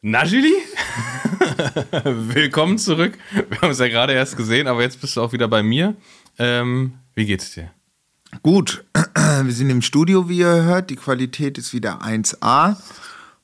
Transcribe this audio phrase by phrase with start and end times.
[0.00, 0.54] Na, Julie?
[2.04, 3.18] Willkommen zurück.
[3.32, 5.96] Wir haben es ja gerade erst gesehen, aber jetzt bist du auch wieder bei mir.
[6.38, 7.72] Ähm, wie geht's dir?
[8.44, 8.84] Gut,
[9.42, 10.90] wir sind im Studio, wie ihr hört.
[10.90, 12.76] Die Qualität ist wieder 1A.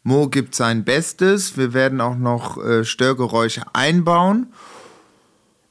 [0.05, 1.57] Mo gibt sein Bestes.
[1.57, 4.53] Wir werden auch noch äh, Störgeräusche einbauen.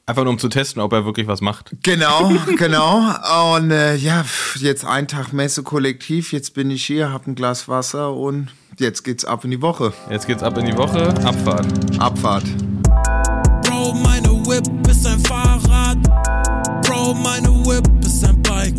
[0.06, 1.70] Einfach nur um zu testen, ob er wirklich was macht.
[1.82, 3.56] Genau, genau.
[3.56, 4.22] Und äh, ja,
[4.56, 6.30] jetzt ein Tag Messe kollektiv.
[6.30, 8.48] Jetzt bin ich hier, hab ein Glas Wasser und
[8.78, 9.94] jetzt geht's ab in die Woche.
[10.10, 11.08] Jetzt geht's ab in die Woche.
[11.24, 11.66] Abfahrt.
[11.98, 12.44] Abfahrt.
[13.62, 15.96] Bro, meine Whip ist ein Fahrrad.
[16.86, 18.74] Bro, meine Whip ist ein Bike.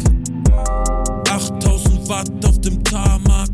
[1.28, 3.50] 8000 Watt auf dem Tarmac.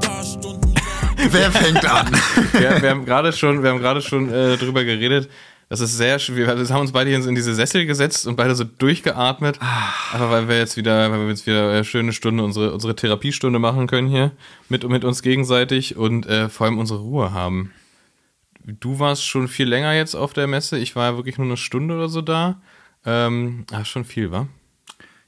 [0.00, 0.74] Paar Stunden.
[1.30, 2.10] Wer fängt an?
[2.52, 5.30] wir, wir haben gerade schon, wir haben gerade schon äh, drüber geredet.
[5.72, 6.58] Das ist sehr schwer.
[6.58, 9.58] Wir haben uns beide hier in diese Sessel gesetzt und beide so durchgeatmet.
[10.12, 13.58] Aber weil wir jetzt wieder, weil wir jetzt wieder eine schöne Stunde, unsere, unsere Therapiestunde
[13.58, 14.32] machen können hier
[14.68, 17.72] mit, mit uns gegenseitig und äh, vor allem unsere Ruhe haben.
[18.62, 20.76] Du warst schon viel länger jetzt auf der Messe.
[20.76, 22.60] Ich war ja wirklich nur eine Stunde oder so da.
[23.06, 24.48] Ähm, ach, schon viel, wa?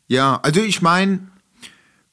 [0.09, 1.21] Ja, also ich meine,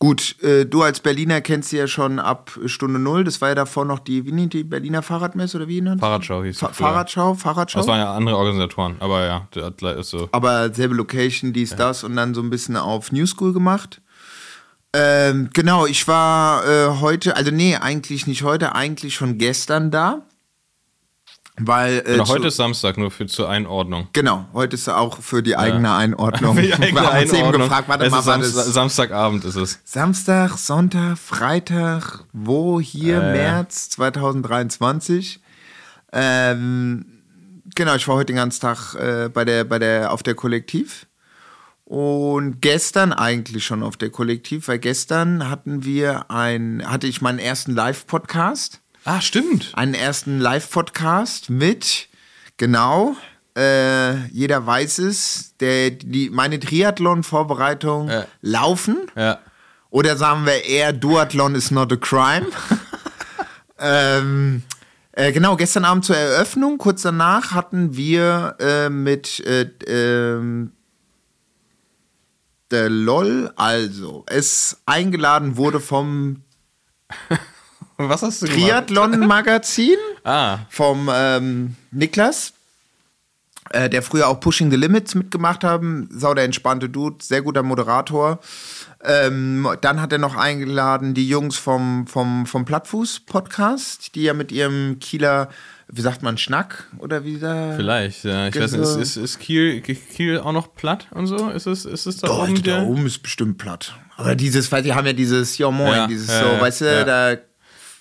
[0.01, 3.23] gut, äh, du als Berliner kennst sie ja schon ab Stunde Null.
[3.23, 6.43] Das war ja davor noch die, wie nennt die Berliner Fahrradmesse oder wie nennt Fahrradschau
[6.43, 6.69] hieß Fa.
[6.69, 7.79] Fahrradschau, Fahrradschau.
[7.79, 10.27] Das waren ja andere Organisatoren, aber ja, das ist so.
[10.31, 14.01] aber selbe Location, dies, das und dann so ein bisschen auf New School gemacht.
[14.93, 20.23] Ähm, genau, ich war äh, heute, also nee, eigentlich nicht heute, eigentlich schon gestern da.
[21.65, 24.07] Weil äh, Genau, zu- heute ist Samstag, nur für zur Einordnung.
[24.13, 26.55] Genau, heute ist auch für die eigene Einordnung.
[26.55, 28.73] Für die eigene Wir haben uns eben gefragt, warte es mal, ist war Samstag, das
[28.73, 29.79] Samstagabend ist es.
[29.83, 33.31] Samstag, Sonntag, Freitag, wo hier, Äh.
[33.33, 35.39] März 2023.
[36.13, 37.05] Ähm,
[37.75, 41.05] genau, ich war heute den ganzen Tag äh, bei der, bei der, auf der Kollektiv.
[41.85, 47.39] Und gestern eigentlich schon auf der Kollektiv, weil gestern hatten wir ein, hatte ich meinen
[47.39, 49.71] ersten Live-Podcast Ah, stimmt.
[49.73, 52.07] einen ersten Live-Podcast mit,
[52.57, 53.15] genau,
[53.57, 58.25] äh, jeder weiß es, der, die, meine Triathlon-Vorbereitung Ja.
[58.41, 59.07] laufen.
[59.15, 59.39] Ja.
[59.89, 62.45] Oder sagen wir eher, Duathlon is not a crime.
[63.79, 64.63] ähm,
[65.13, 70.71] äh, genau, gestern Abend zur Eröffnung, kurz danach hatten wir äh, mit äh, ähm,
[72.69, 76.43] der LOL, also es eingeladen wurde vom
[78.09, 78.47] Was hast du?
[78.47, 82.53] Triathlon-Magazin Ah, vom ähm, Niklas,
[83.71, 86.07] äh, der früher auch Pushing the Limits mitgemacht haben.
[86.11, 88.39] Sau der entspannte Dude, sehr guter Moderator.
[89.03, 94.51] Ähm, dann hat er noch eingeladen die Jungs vom, vom, vom Plattfuß-Podcast, die ja mit
[94.51, 95.49] ihrem Kieler,
[95.87, 97.73] wie sagt man, Schnack oder wie da?
[97.75, 98.23] vielleicht.
[98.23, 98.47] Ja.
[98.47, 101.49] Ich weiß nicht, ist, ist, ist Kiel, Kiel auch noch platt und so?
[101.49, 102.55] Ist es, ist es da Doch, oben?
[102.55, 103.95] da der- oben ist bestimmt platt.
[104.17, 106.85] Aber dieses, weil die haben ja dieses, ja moin, Ja, dieses ja, so, weißt du,
[106.85, 107.03] ja.
[107.03, 107.41] da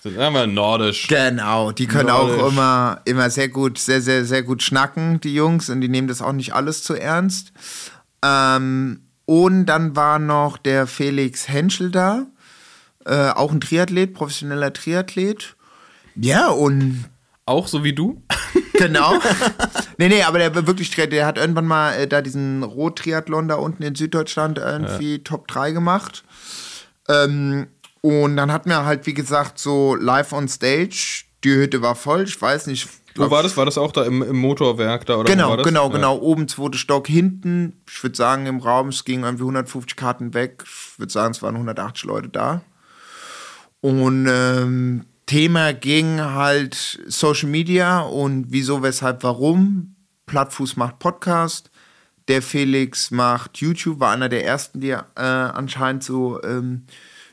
[0.03, 1.07] Sagen wir nordisch.
[1.07, 2.41] Genau, die können Nordisch.
[2.41, 6.07] auch immer, immer sehr gut, sehr, sehr, sehr gut schnacken, die Jungs, und die nehmen
[6.07, 7.51] das auch nicht alles zu ernst.
[8.23, 12.25] Ähm, und dann war noch der Felix Henschel da,
[13.05, 15.55] äh, auch ein Triathlet, professioneller Triathlet.
[16.15, 17.05] Ja, und
[17.45, 18.23] Auch so wie du?
[18.73, 19.13] genau.
[19.99, 23.55] nee, nee, aber der wirklich, Triathlet, der hat irgendwann mal äh, da diesen Rot-Triathlon da
[23.55, 26.23] unten in Süddeutschland irgendwie Top 3 gemacht.
[27.07, 27.67] Ähm,
[28.01, 31.23] und dann hatten wir halt, wie gesagt, so live on stage.
[31.43, 32.87] Die Hütte war voll, ich weiß nicht.
[33.15, 33.57] Wo war das?
[33.57, 35.17] War das auch da im, im Motorwerk da?
[35.17, 35.93] Oder Genau, genau, Ja.
[35.95, 36.17] genau.
[36.17, 40.63] Oben zweite Stock, hinten, ich würde sagen, im Raum, es gingen irgendwie 150 Karten weg.
[40.65, 42.61] Ich würde sagen, es waren 180 Leute da.
[43.81, 49.95] Und ähm, Thema ging halt Social Media und wieso, weshalb, warum.
[50.27, 51.69] Plattfuß macht Podcast.
[52.29, 56.83] Der Felix macht YouTube, war einer der ersten, die äh, anscheinend so ähm,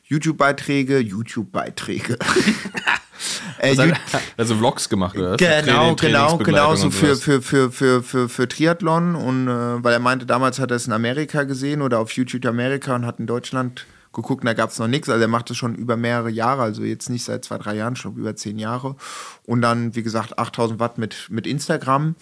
[0.09, 2.15] YouTube-Beiträge, YouTube-Beiträge.
[3.59, 3.83] äh, Also,
[4.37, 5.37] also Vlogs gemacht, oder?
[5.37, 9.93] Genau, Training- genau, genau, so für, für, für, für, für, für Triathlon und äh, weil
[9.93, 13.19] er meinte, damals hat er es in Amerika gesehen oder auf YouTube Amerika und hat
[13.21, 15.09] in Deutschland geguckt, da gab es noch nichts.
[15.09, 17.95] Also er macht das schon über mehrere Jahre, also jetzt nicht seit zwei, drei Jahren,
[17.95, 18.97] schon über zehn Jahre.
[19.45, 22.15] Und dann, wie gesagt, 8000 Watt mit, mit Instagram.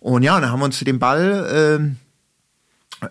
[0.00, 1.94] Und ja, dann haben wir uns den Ball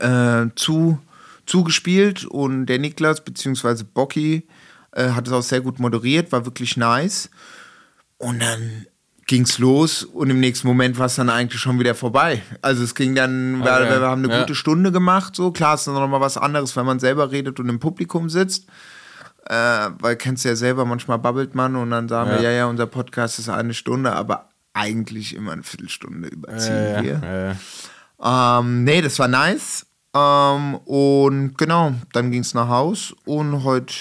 [0.01, 0.06] äh,
[0.44, 1.00] äh, zu,
[1.45, 4.48] zugespielt und der Niklas beziehungsweise Bocky
[4.92, 7.30] äh, hat es auch sehr gut moderiert, war wirklich nice.
[8.18, 8.86] Und dann
[9.25, 12.42] ging's los und im nächsten Moment war es dann eigentlich schon wieder vorbei.
[12.62, 14.40] Also es ging dann, wir, Okay, wir haben eine ja.
[14.42, 17.60] gute Stunde gemacht, so klar ist dann noch mal was anderes, wenn man selber redet
[17.60, 18.68] und im Publikum sitzt.
[19.46, 22.44] Äh, weil kennst du ja selber, manchmal babbelt man und dann sagen wir, Ja.
[22.44, 27.04] ja, ja, unser Podcast ist eine Stunde, aber eigentlich immer eine Viertelstunde überziehen Ja, ja,
[27.04, 27.22] wir.
[27.22, 27.56] ja,
[28.19, 28.60] ja.
[28.60, 29.86] Ähm, nee, das war nice.
[30.13, 33.94] Ähm, und genau, dann ging es nach Haus und heute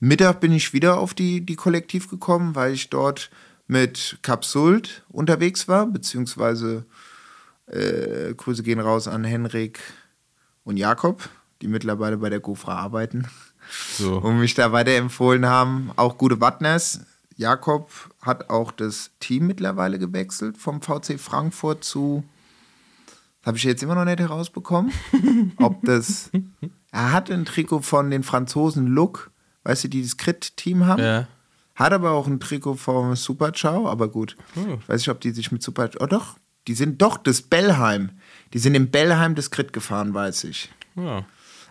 [0.00, 3.30] Mittag bin ich wieder auf die, die Kollektiv gekommen, weil ich dort
[3.66, 6.84] mit Capsult unterwegs war, beziehungsweise
[7.66, 9.80] äh, Grüße gehen raus an Henrik
[10.64, 11.28] und Jakob,
[11.62, 13.26] die mittlerweile bei der GoFra arbeiten
[13.96, 14.18] So.
[14.18, 15.90] und mich da weiterempfohlen haben.
[15.96, 17.00] Auch gute Wattners.
[17.36, 17.90] Jakob
[18.22, 22.24] hat auch das Team mittlerweile gewechselt vom VC Frankfurt zu.
[23.44, 24.92] Habe ich jetzt immer noch nicht herausbekommen.
[25.58, 26.30] Ob das.
[26.90, 29.32] Er hatte ein Trikot von den Franzosen Look,
[29.64, 31.02] weißt du, die das Crit-Team haben.
[31.02, 31.26] Ja.
[31.74, 34.36] Hat aber auch ein Trikot vom Super Ciao, aber gut.
[34.54, 34.78] Hm.
[34.80, 35.90] Ich weiß nicht, ob die sich mit Super.
[35.98, 36.36] Oh doch,
[36.68, 38.10] die sind doch das Bellheim.
[38.52, 40.70] Die sind im Bellheim das Crit gefahren, weiß ich.
[40.94, 41.24] Ja.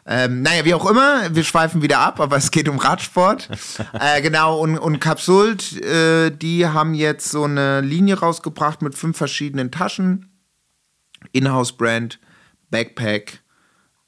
[0.06, 3.50] Ähm, naja, wie auch immer, wir schweifen wieder ab, aber es geht um Radsport.
[3.94, 9.18] äh, genau, und, und Capsult, äh, die haben jetzt so eine Linie rausgebracht mit fünf
[9.18, 10.33] verschiedenen Taschen.
[11.32, 12.20] Inhouse-Brand,
[12.70, 13.42] Backpack,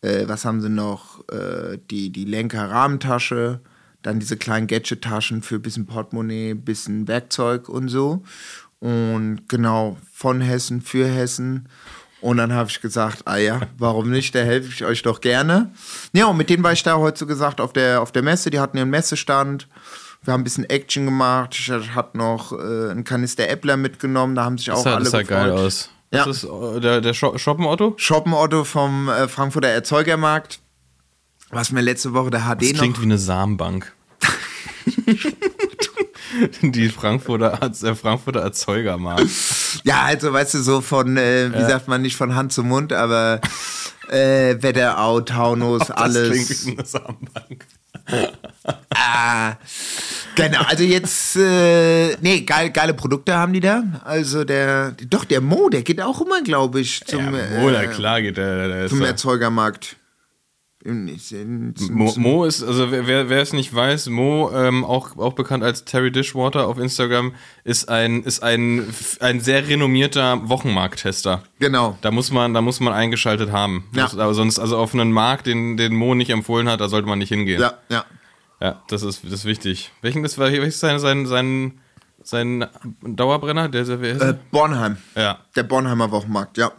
[0.02, 1.28] äh, was haben sie noch?
[1.30, 3.62] Äh, die, die Lenker-Rahmentasche,
[4.02, 8.24] dann diese kleinen Gadget-Taschen für ein bisschen Portemonnaie, bisschen Werkzeug und so.
[8.80, 11.68] Und genau, von Hessen für Hessen.
[12.22, 14.34] Und dann habe ich gesagt, ah ja, warum nicht?
[14.36, 15.72] Da helfe ich euch doch gerne.
[16.14, 18.50] Ja, und mit denen war ich da heute so gesagt auf der, auf der Messe.
[18.50, 19.68] Die hatten ihren Messestand.
[20.24, 21.56] Wir haben ein bisschen Action gemacht.
[21.56, 24.34] Ich hatte noch äh, einen Kanister Äppler mitgenommen.
[24.36, 25.38] Da haben sich Das auch alle das sah gefreut.
[25.38, 25.90] geil aus.
[26.16, 26.26] Ja.
[26.26, 27.94] Das ist äh, der, der Shoppen-Otto?
[27.98, 30.60] Shoppen-Otto vom äh, Frankfurter Erzeugermarkt.
[31.52, 32.80] Was mir letzte Woche der HD Das noch.
[32.80, 33.94] klingt wie eine Samenbank.
[36.62, 39.26] Die Frankfurter, der Frankfurter Erzeugermarkt.
[39.84, 42.92] Ja, also weißt du, so von, äh, wie sagt man, nicht von Hand zu Mund,
[42.92, 43.40] aber
[44.10, 46.30] äh, Wetterau, Taunus, Das alles.
[46.32, 47.66] klingt wie eine Samenbank.
[48.94, 49.56] Ah,
[50.36, 53.84] genau, also jetzt, äh, nee, geil, geile Produkte haben die da.
[54.04, 57.88] Also der, doch, der Mo, der geht auch immer, glaube ich, zum, ja, Mo, äh,
[57.88, 58.68] klar geht der.
[58.68, 59.98] der zum Erzeugermarkt.
[60.86, 65.84] Mo, Mo ist, also wer, wer es nicht weiß, Mo, ähm, auch, auch bekannt als
[65.86, 67.34] Terry Dishwater auf Instagram,
[67.64, 68.86] ist ein, ist ein,
[69.20, 71.44] ein sehr renommierter Wochenmarkttester.
[71.60, 71.98] Genau.
[72.02, 73.86] Da muss man, da muss man eingeschaltet haben.
[73.94, 74.04] Ja.
[74.04, 77.08] Muss, aber sonst, also auf einen Markt, den, den Mo nicht empfohlen hat, da sollte
[77.08, 77.60] man nicht hingehen.
[77.62, 78.06] Ja, ja.
[78.62, 79.92] Ja, das ist, das ist wichtig.
[80.02, 81.80] Welchen ist, welches sein, sein, sein,
[82.24, 82.66] sein
[83.02, 83.68] Dauerbrenner?
[83.70, 84.36] Der, der, Äh?
[84.52, 84.98] Bornheim.
[85.16, 85.40] ja.
[85.56, 86.72] Der Bornheimer Wochenmarkt, ja.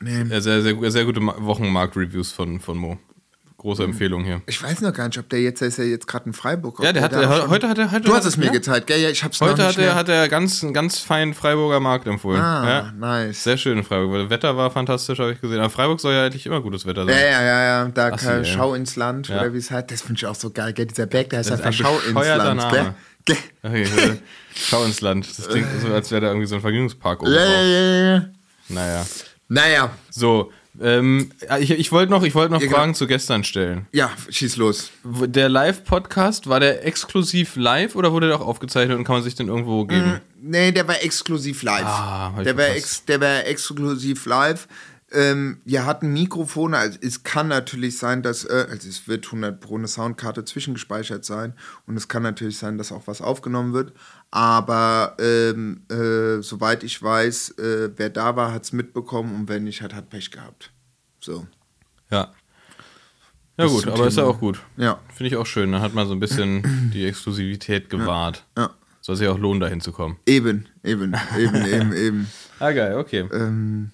[0.00, 0.24] Nee.
[0.40, 2.98] Sehr, sehr, sehr gute Ma- Wochenmarkt-Reviews von, von Mo.
[3.58, 4.40] Große Empfehlung hier.
[4.46, 6.82] Ich weiß noch gar nicht, ob der jetzt, der ist ja jetzt gerade in Freiburg.
[6.82, 7.92] Ja, der hat, der, schon- heute hat er.
[7.92, 8.52] Heute Du hat hast es mir ja?
[8.52, 8.98] gezeigt, gell?
[8.98, 9.94] Ja, ich hab's noch Heute nicht hat er, mehr.
[9.96, 12.40] hat er ganz, einen ganz feinen Freiburger Markt empfohlen.
[12.40, 12.92] Ah, ja.
[12.92, 13.44] nice.
[13.44, 14.12] Sehr schön in Freiburg.
[14.12, 15.58] weil Das Wetter war fantastisch, habe ich gesehen.
[15.60, 17.14] Aber Freiburg soll ja eigentlich immer gutes Wetter sein.
[17.14, 17.84] Ja, ja, ja, ja.
[17.88, 18.44] Da Assi, kann.
[18.46, 19.40] Schau ins Land, Ja.
[19.42, 19.90] oder wie es heißt.
[19.90, 20.86] Das finde ich auch so geil, gell?
[20.86, 22.94] Dieser Berg, der heißt einfach ein Schau ins Land, gell?
[23.26, 23.36] gell?
[23.62, 23.86] Okay,
[24.54, 25.28] schau ins Land.
[25.38, 28.24] Das klingt so, als wäre da irgendwie so ein Vergnügungspark oben Ja, ja, ja, ja.
[28.70, 29.06] Naja.
[29.52, 32.98] Naja, So, ähm, ich, ich wollte noch, ich wollte noch Ja, Fragen genau.
[32.98, 33.86] zu gestern stellen.
[33.90, 34.92] ja, schieß los.
[35.02, 39.34] Der Live-Podcast, war der exklusiv live oder wurde der auch aufgezeichnet und kann man sich
[39.34, 40.20] den irgendwo geben?
[40.40, 41.84] Nee, der war exklusiv live.
[41.84, 44.68] Ah, der, war ex, der war exklusiv live.
[45.12, 49.60] Ähm, wir hatten Mikrofone, also es kann natürlich sein, dass, äh, also es wird 100
[49.60, 51.54] pro eine Soundkarte zwischengespeichert sein
[51.86, 53.92] und es kann natürlich sein, dass auch was aufgenommen wird,
[54.30, 59.58] aber ähm, äh, soweit ich weiß, äh, wer da war, hat es mitbekommen und wer
[59.58, 60.70] nicht hat, hat Pech gehabt.
[61.20, 61.46] So,
[62.10, 62.32] Ja.
[63.58, 64.34] Ja gut, aber ist ja Thema.
[64.34, 64.60] auch gut.
[64.78, 65.70] ja, Finde ich auch schön.
[65.72, 68.46] Dann hat man so ein bisschen die Exklusivität gewahrt.
[68.56, 68.70] ja,
[69.02, 70.16] Soll sich auch lohnen, da hinzukommen.
[70.24, 72.30] eben, eben, eben, eben, eben.
[72.58, 73.28] Ah, geil, okay.
[73.32, 73.90] Ähm,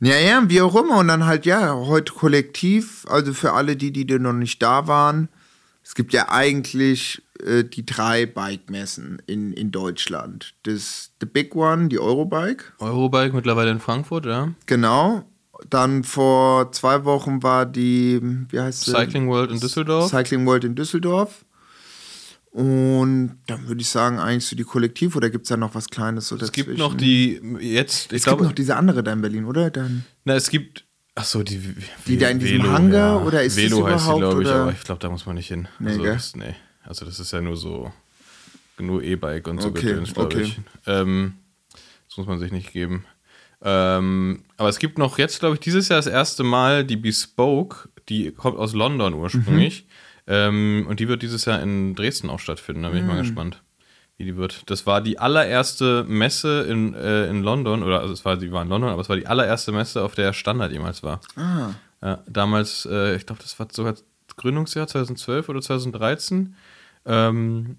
[0.00, 0.98] ja, ja, wie auch immer.
[0.98, 5.28] Und dann halt, ja, heute kollektiv, also für alle die, die noch nicht da waren.
[5.82, 10.54] Es gibt ja eigentlich äh, die drei Bike-Messen in, in Deutschland.
[10.64, 14.52] Das The Big One, die Eurobike, Eurobike mittlerweile in Frankfurt, ja.
[14.66, 15.24] genau.
[15.70, 18.90] Dann vor zwei Wochen war die, wie heißt sie?
[18.90, 20.10] Cycling World in Düsseldorf.
[20.10, 21.45] Cycling World in Düsseldorf.
[22.56, 25.90] Und dann würde ich sagen, eigentlich so die Kollektiv, oder gibt es da noch was
[25.90, 26.28] Kleines?
[26.28, 29.20] So Es gibt noch die, jetzt, ich Es glaube, gibt noch diese andere da in
[29.20, 29.70] Berlin, oder?
[29.70, 30.86] Dann na, es gibt,
[31.16, 31.60] ach so, die,
[32.06, 34.72] Die da in diesem Hangar, oder ist das Velo heißt die, überhaupt, glaube ich, aber
[34.72, 35.68] ich glaube, da muss man nicht hin.
[35.78, 37.92] Nee, also, das, nee, also das ist ja nur so,
[38.78, 40.44] nur E-Bike und so Okay, Gedöns, glaube okay.
[40.44, 40.60] ich.
[40.86, 41.34] Ähm,
[42.08, 43.04] das muss man sich nicht geben.
[43.60, 47.90] Ähm, aber es gibt noch jetzt, glaube ich, dieses Jahr das erste Mal die Bespoke,
[48.08, 49.84] die kommt aus London ursprünglich.
[49.84, 49.92] Mhm.
[50.26, 52.82] Ähm, und die wird dieses Jahr in Dresden auch stattfinden.
[52.82, 53.04] Da bin Mhm.
[53.10, 53.62] ich mal gespannt,
[54.18, 54.62] wie die wird.
[54.70, 58.62] Das war die allererste Messe in, äh, in London, oder also es war, die war
[58.62, 61.20] in London, aber es war die allererste Messe, auf der Standard jemals war.
[61.36, 61.70] Ah.
[62.02, 63.94] Ja, damals, äh, ich glaube, das war sogar
[64.36, 66.54] Gründungsjahr 2012 oder 2013.
[67.06, 67.76] Ähm,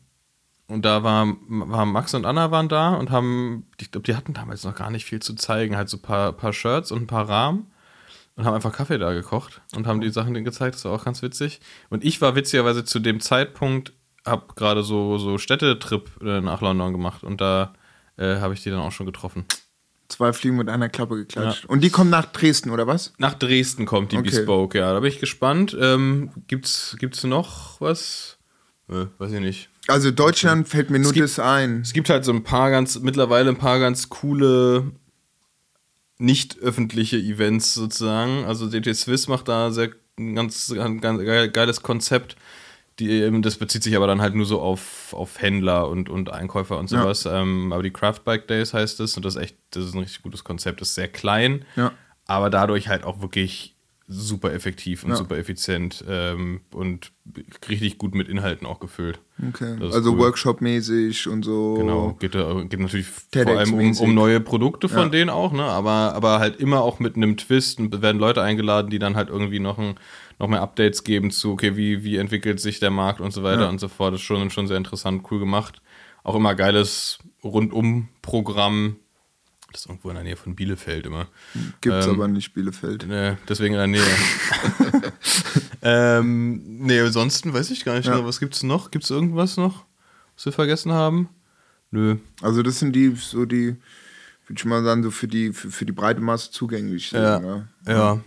[0.68, 4.34] und da war, war Max und Anna waren da und haben, ich glaube, die hatten
[4.34, 7.08] damals noch gar nicht viel zu zeigen, halt so ein paar, paar Shirts und ein
[7.08, 7.68] paar Rahmen
[8.38, 11.03] und haben einfach Kaffee da gekocht und haben die Sachen denen gezeigt, das war auch
[11.03, 11.60] ganz witzig.
[11.89, 13.91] Und ich war witzigerweise zu dem Zeitpunkt
[14.25, 17.74] habe gerade so, so Städtetrip äh, nach London gemacht und da
[18.17, 19.46] äh, habe ich die dann auch schon getroffen.
[20.10, 21.65] Zwei Fliegen mit einer Klappe geklatscht.
[21.65, 23.13] Und die kommen nach Dresden, oder was?
[23.17, 24.29] Nach Dresden kommt die Okay.
[24.29, 24.94] Bespoke, ja.
[24.94, 25.75] Da bin ich gespannt.
[25.79, 28.38] Ähm, gibt's, gibt's noch was?
[28.89, 29.70] Äh, weiß ich nicht.
[29.88, 31.82] Also Deutschland fällt mir nur gibt- das ein.
[31.82, 34.91] Es gibt halt so ein paar ganz, mittlerweile ein paar ganz coole,
[36.20, 38.46] nicht öffentliche Events sozusagen.
[38.46, 42.36] Also DT Swiss macht da sehr ein ganz, ein ganz geil- geiles Konzept.
[43.00, 46.32] Die, ähm, das bezieht sich aber dann halt nur so auf, auf Händler und, und
[46.32, 47.02] Einkäufer und Ja.
[47.04, 47.28] sowas.
[47.32, 50.00] Ähm, aber die Craft Bike Days heißt es und das ist echt, das ist ein
[50.00, 50.82] richtig gutes Konzept.
[50.82, 51.92] Das ist sehr klein, Ja.
[52.26, 53.76] aber dadurch halt auch wirklich
[54.10, 55.16] super effektiv und Ja.
[55.18, 57.12] super effizient ähm, und
[57.68, 59.20] richtig gut mit Inhalten auch gefüllt.
[59.50, 59.76] Okay.
[59.82, 60.20] Also cool.
[60.20, 61.74] Workshop-mäßig und so.
[61.78, 65.10] Genau, geht, geht natürlich vor allem um, um neue Produkte von Ja.
[65.10, 65.64] denen auch, ne?
[65.64, 69.28] Aber, aber halt immer auch mit einem Twist und werden Leute eingeladen, die dann halt
[69.28, 69.96] irgendwie noch, ein,
[70.40, 73.64] noch mehr Updates geben zu, okay, wie, wie entwickelt sich der Markt und so weiter
[73.64, 73.70] Ja.
[73.70, 74.14] und so fort.
[74.14, 75.82] Das ist schon, schon sehr interessant, cool gemacht.
[76.24, 78.98] Auch immer geiles Rundum-Programm.
[79.72, 81.28] Das ist irgendwo in der Nähe von Bielefeld immer.
[81.82, 83.10] Gibt's Ähm, aber nicht Bielefeld.
[83.10, 84.04] Äh, deswegen in der Nähe.
[85.82, 88.06] ähm, nee, ansonsten weiß ich gar nicht.
[88.06, 88.16] Ja.
[88.16, 88.26] mehr.
[88.26, 88.92] Was gibt's noch?
[88.92, 89.86] Gibt's irgendwas noch,
[90.36, 91.30] was wir vergessen haben?
[91.92, 92.18] Nö.
[92.42, 93.76] Also das sind die, so die,
[94.48, 97.22] würde ich mal sagen, so für die, für, für die breite Masse zugänglich sind.
[97.22, 97.40] Ja.
[97.40, 97.68] ne?
[97.86, 98.22] Ja.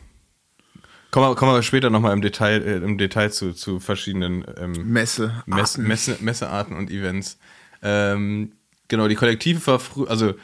[1.11, 4.93] Kommen wir, kommen wir später nochmal im Detail, äh, im Detail zu, zu verschiedenen ähm,
[4.93, 5.43] Messe.
[5.47, 5.77] Mess.
[5.77, 7.39] Messe, Messearten und Events.
[7.83, 8.53] Ähm,
[8.89, 10.35] genau, die Kollektive war früh, also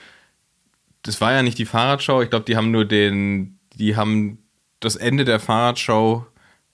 [1.06, 4.38] das war ja nicht die Fahrradschau, ich glaube, die haben nur den, die haben
[4.80, 6.26] das Ende der Fahrradschau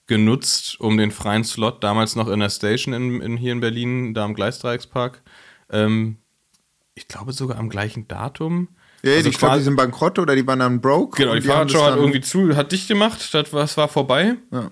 [0.07, 4.13] genutzt, um den freien Slot damals noch in der Station in, in, hier in Berlin,
[4.13, 5.21] da am Gleisdreieckspark.
[5.69, 6.17] Ähm,
[6.95, 8.67] ich glaube sogar am gleichen Datum.
[9.03, 11.17] Ja, Also ich glaube, die sind bankrott oder die waren dann broke.
[11.17, 14.35] Genau, die Fahrradschau hat irgendwie zu, hat dicht gemacht, das war, das war vorbei.
[14.51, 14.71] Ja.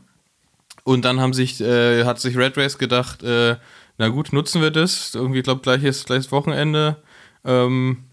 [0.83, 3.55] Und dann haben sich, äh, hat sich Red Race gedacht, äh,
[3.97, 5.13] na gut, nutzen wir das.
[5.13, 7.03] Irgendwie, ich glaube, gleiches, gleiches Wochenende.
[7.45, 8.05] Ähm,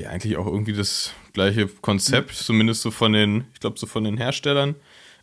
[0.00, 4.04] ja, eigentlich auch irgendwie das gleiche Konzept, zumindest so von den, ich glaube, so von
[4.04, 4.74] den Herstellern.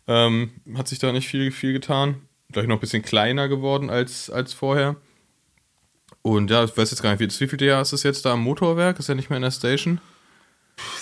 [0.06, 2.16] Ähm, hat sich da nicht viel, viel getan.
[2.52, 4.96] Gleich noch ein bisschen kleiner geworden als, als vorher.
[6.22, 8.32] Und ja, ich weiß jetzt gar nicht, wie, wie viel Jahr ist es jetzt da
[8.32, 8.98] am Motorwerk?
[8.98, 10.00] Ist ja nicht mehr in der Station.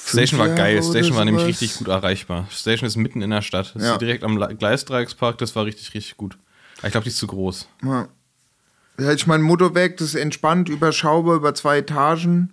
[0.07, 0.83] Station war geil.
[0.83, 2.47] Station war nämlich richtig gut erreichbar.
[2.51, 3.73] Station ist mitten in der Stadt.
[3.75, 3.93] Das Ja.
[3.93, 5.39] ist direkt am Le- Gleisdreieckspark.
[5.39, 6.37] Das war richtig, richtig gut.
[6.79, 7.69] Aber Ich glaube, die ist zu groß.
[7.85, 8.09] Ja.
[8.99, 12.53] Ja, ich meine, Motorwerk, das ist entspannt, überschaubar, über zwei Etagen.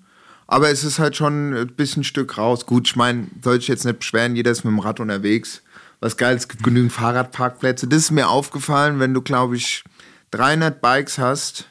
[0.51, 2.65] Aber es ist halt schon ein bisschen Stück raus.
[2.65, 5.61] Gut, ich meine, soll ich jetzt nicht beschweren, jeder ist mit dem Rad unterwegs.
[5.99, 7.87] Was geil, es gibt genügend Fahrradparkplätze.
[7.87, 9.83] Das ist mir aufgefallen, wenn du, glaube ich,
[10.31, 11.65] 300 Bikes hast.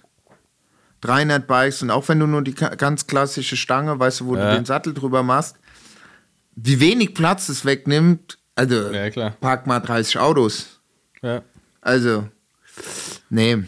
[1.01, 4.51] 300 Bikes und auch wenn du nur die ganz klassische Stange, weißt du, wo Ja.
[4.51, 5.57] du den Sattel drüber machst,
[6.55, 8.39] wie wenig Platz es wegnimmt.
[8.55, 9.31] Also, Ja, klar.
[9.41, 10.81] park mal 30 Autos.
[11.23, 11.43] Ja.
[11.81, 12.29] Also,
[13.31, 13.65] nee.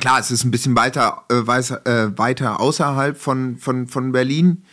[0.00, 4.64] Klar, es ist ein bisschen weiter, äh, weiter, äh, weiter außerhalb von, von, von Berlin.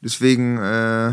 [0.00, 1.12] Deswegen äh,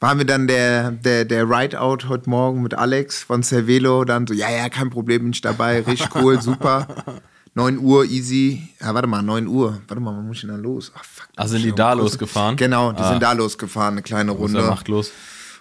[0.00, 4.04] waren wir dann der, der, der Rideout heute Morgen mit Alex von Cervelo.
[4.04, 5.80] Dann so, ja, ja, kein Problem, bin ich dabei.
[5.82, 6.86] Richtig cool, super.
[7.54, 8.68] 9 Uhr, easy.
[8.80, 9.80] Ja, warte mal, 9 Uhr.
[9.86, 10.92] Warte mal, wann muss ich denn da los?
[10.96, 11.28] Ach, fuck.
[11.36, 12.56] Ach, sind die da losgefahren?
[12.56, 13.10] Genau, die Ah.
[13.10, 14.60] sind da losgefahren, eine kleine Runde.
[14.60, 15.10] ja machtlos.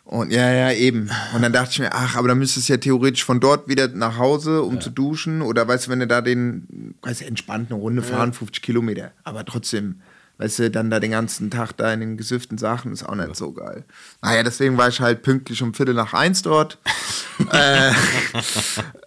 [0.07, 1.09] Und ja, ja, eben.
[1.35, 3.89] Und dann dachte ich mir, ach, aber dann müsstest du ja theoretisch von dort wieder
[3.89, 5.41] nach Hause, um zu duschen.
[5.41, 9.11] Oder weißt du, wenn du da den, weißt du, entspannt eine Runde fahren, 50 Kilometer.
[9.25, 9.99] Aber trotzdem,
[10.37, 13.35] weißt du, dann da den ganzen Tag da in den gesüfften Sachen ist auch nicht
[13.35, 13.83] so geil.
[14.21, 16.77] Naja, deswegen war ich halt pünktlich um Viertel nach eins dort.
[17.51, 17.89] äh,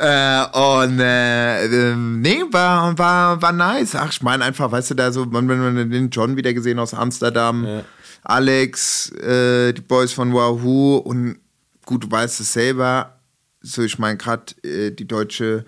[0.01, 3.95] äh, und äh, ähm, nee, war, war, war nice.
[3.95, 6.93] Ach, ich meine einfach, weißt du, da so, wenn man den John wieder gesehen aus
[6.93, 7.85] Amsterdam, Ja.
[8.23, 11.39] Alex, äh, die Boys von Wahoo und
[11.87, 13.21] gut, du weißt es selber,
[13.61, 15.65] so ich meine gerade äh, die deutsche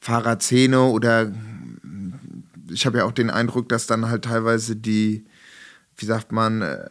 [0.00, 1.32] Fahrradszene oder
[2.70, 5.26] ich habe ja auch den Eindruck, dass dann halt teilweise die,
[5.96, 6.88] wie sagt man, äh,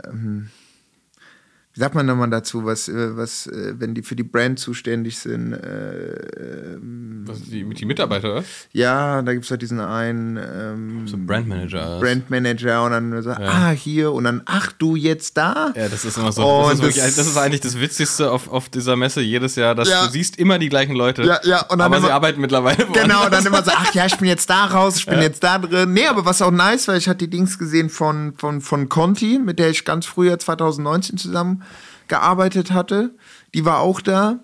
[1.79, 5.17] wie sagt man nochmal dazu, was, äh, was, äh, wenn die für die Brand zuständig
[5.17, 8.43] sind, äh, ähm, Was, die, die Mitarbeiter,
[8.73, 12.01] ja, da gibt es halt diesen einen ähm, So ein Brandmanager.
[12.01, 15.71] Brandmanager und dann so, ah, hier und dann, ach, du jetzt da?
[15.73, 16.41] Ja, das ist immer so.
[16.41, 19.73] Das, ist das- wirklich, das ist eigentlich das Witzigste auf, auf dieser Messe jedes Jahr,
[19.73, 20.05] dass Ja.
[20.05, 21.23] du siehst immer die gleichen Leute.
[21.23, 23.29] Ja, ja, und dann aber sie immer- arbeiten mittlerweile Genau, woanders.
[23.29, 25.93] dann immer so, ach ja, ich bin jetzt da raus, ich bin jetzt da drin.
[25.93, 29.39] Nee, aber was auch nice, weil ich hatte die Dings gesehen von, von, von Conti,
[29.39, 31.63] mit der ich ganz früher 2019 zusammen
[32.09, 33.15] gearbeitet hatte.
[33.53, 34.39] Die war auch da.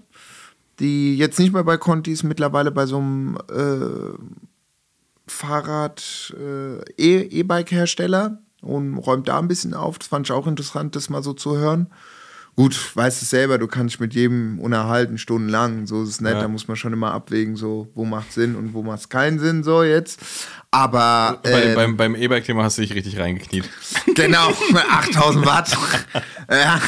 [0.80, 4.18] Die jetzt nicht mehr bei Conti ist, mittlerweile bei so einem äh,
[5.28, 7.44] Fahrrad äh, E-
[8.62, 10.00] und räumt da ein bisschen auf.
[10.00, 11.88] Das fand ich auch interessant, das mal so zu hören.
[12.58, 15.88] Gut, weißt es selber, du kannst mit jedem unterhalten, stundenlang.
[15.88, 16.42] So ist es nett, Ja.
[16.42, 19.40] da muss man schon immer abwägen, so, wo macht Sinn und wo macht es keinen
[19.40, 20.22] Sinn, so jetzt.
[20.72, 23.70] Aber Bei, äh, beim beim E-Bike-Thema hast du dich richtig reingekniet.
[24.16, 24.54] Genau,
[24.90, 25.78] 8000 Watt.
[26.50, 26.80] ja,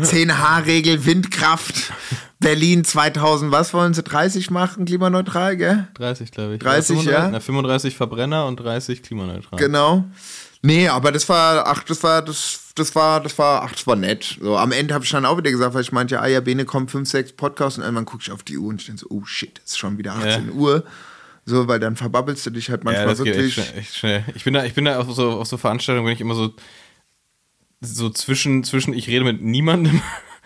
[0.00, 1.92] 10H-Regel, Windkraft.
[2.40, 4.04] Berlin 2000, was wollen sie?
[4.04, 5.88] 30 machen, klimaneutral, gell?
[5.94, 6.60] 30, glaube ich.
[6.60, 7.10] 30, Oder 35?
[7.12, 7.28] ja.
[7.32, 9.58] Na, 35 Verbrenner und 30 klimaneutral.
[9.58, 10.04] Genau.
[10.62, 13.96] Nee, aber das war, ach, das war, das, das war, das war, ach, das war
[13.96, 14.38] nett.
[14.40, 16.64] So, am Ende habe ich dann auch wieder gesagt, weil ich meinte, ja, ja, Bene
[16.64, 19.06] kommen 5, 6 Podcasts und irgendwann gucke ich auf die Uhr und ich denke so,
[19.10, 20.84] oh shit, es ist schon wieder 18 Uhr.
[21.44, 23.56] So, weil dann verbabbelst du dich halt Ja, manchmal geht wirklich.
[23.56, 24.24] echt schnell, echt schnell.
[24.34, 26.52] Ich bin da, ich bin da auf so, auf so Veranstaltungen, bin ich immer so,
[27.80, 30.02] so zwischen, zwischen ich rede mit niemandem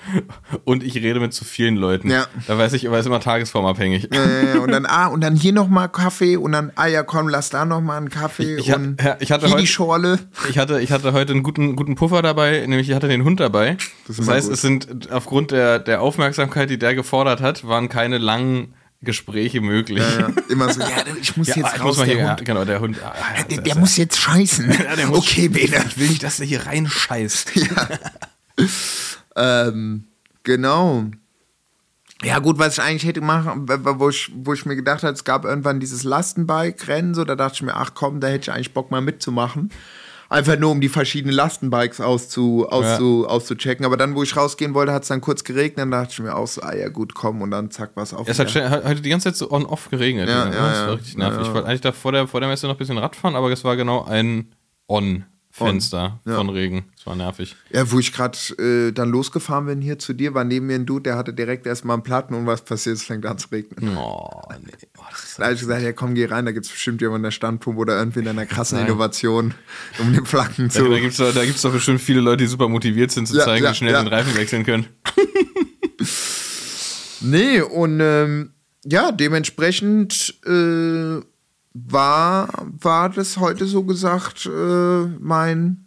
[0.65, 2.11] und ich rede mit zu vielen Leuten.
[2.11, 2.27] Ja.
[2.47, 4.09] Da weiß ich, aber ist immer tagesformabhängig.
[4.13, 7.51] Äh, und dann, ah, und dann hier nochmal Kaffee und dann, ah ja, komm, lass
[7.51, 10.19] da nochmal einen Kaffee Ich- ich und hat- ja, ich hatte hier heute- die Schorle.
[10.51, 13.41] Ich hatte, ich hatte heute einen guten, guten Puffer dabei, nämlich ich hatte den Hund
[13.41, 13.77] dabei.
[14.07, 14.55] Das Das, heißt, gut.
[14.55, 19.99] es sind aufgrund der, der Aufmerksamkeit, die der gefordert hat, waren keine langen Gespräche möglich.
[20.19, 20.89] Ja, immer so, ja,
[21.21, 22.45] ich muss Ja, jetzt raus, muss der hier, ja, Hund.
[22.45, 22.97] genau, der Hund.
[23.05, 24.69] ah, ja, Der, der muss jetzt scheißen.
[24.97, 25.85] der muss- okay, Bene.
[25.89, 27.51] Ich will nicht, dass der hier reinscheißt.
[29.37, 30.05] Ähm,
[30.43, 31.07] genau.
[32.23, 35.25] Ja, gut, was ich eigentlich hätte machen, wo ich, wo ich mir gedacht habe, es
[35.25, 38.73] gab irgendwann dieses Lastenbike-Rennen, so, da dachte ich mir, ach komm, da hätte ich eigentlich
[38.75, 39.71] Bock mal mitzumachen.
[40.29, 43.85] Einfach nur, um die verschiedenen Lastenbikes auszu, auszu, auszuchecken.
[43.85, 45.81] Aber dann, wo ich rausgehen wollte, hat es dann kurz geregnet.
[45.81, 47.43] Dann dachte ich mir auch so, ah ja, gut, komm.
[47.43, 48.27] Und dann zack, was auf.
[48.27, 50.31] Es hat heute die ganze Zeit so on-off geregnet.
[50.31, 50.87] Ja, ja, das ja.
[50.87, 51.37] war richtig nervig.
[51.37, 51.49] Ja, ja.
[51.49, 53.63] Ich wollte eigentlich da vor der, vor der Messe noch ein bisschen Radfahren, aber es
[53.63, 54.55] war genau ein
[55.59, 56.37] On-Fenster Ja.
[56.37, 56.85] von Regen.
[56.97, 57.57] Das war nervig.
[57.71, 60.87] Ja, wo ich gerade äh, dann losgefahren bin hier zu dir, war neben mir ein
[60.87, 63.97] Dude, der hatte direkt erstmal einen Platten und was passiert, es fängt an zu regnen.
[63.97, 64.29] Oh,
[64.65, 64.71] nee.
[64.99, 65.05] Oh,
[65.39, 67.31] Da habe ich gesagt, ja komm, geh rein, da gibt es bestimmt jemanden an der
[67.33, 68.87] Standpumpe oder irgendwie in einer krassen Nein.
[68.87, 69.53] Innovation,
[69.99, 70.89] um den Flacken Da, zu...
[70.89, 73.37] da gibt es doch, da gibt's doch bestimmt viele Leute, die super motiviert sind, zu
[73.37, 73.99] Ja, zeigen, ja, wie schnell ja.
[73.99, 74.87] sie den Reifen wechseln können.
[77.21, 78.51] Nee, und ähm,
[78.85, 81.21] ja, dementsprechend äh,
[81.75, 85.87] war, war das heute so gesagt äh, mein...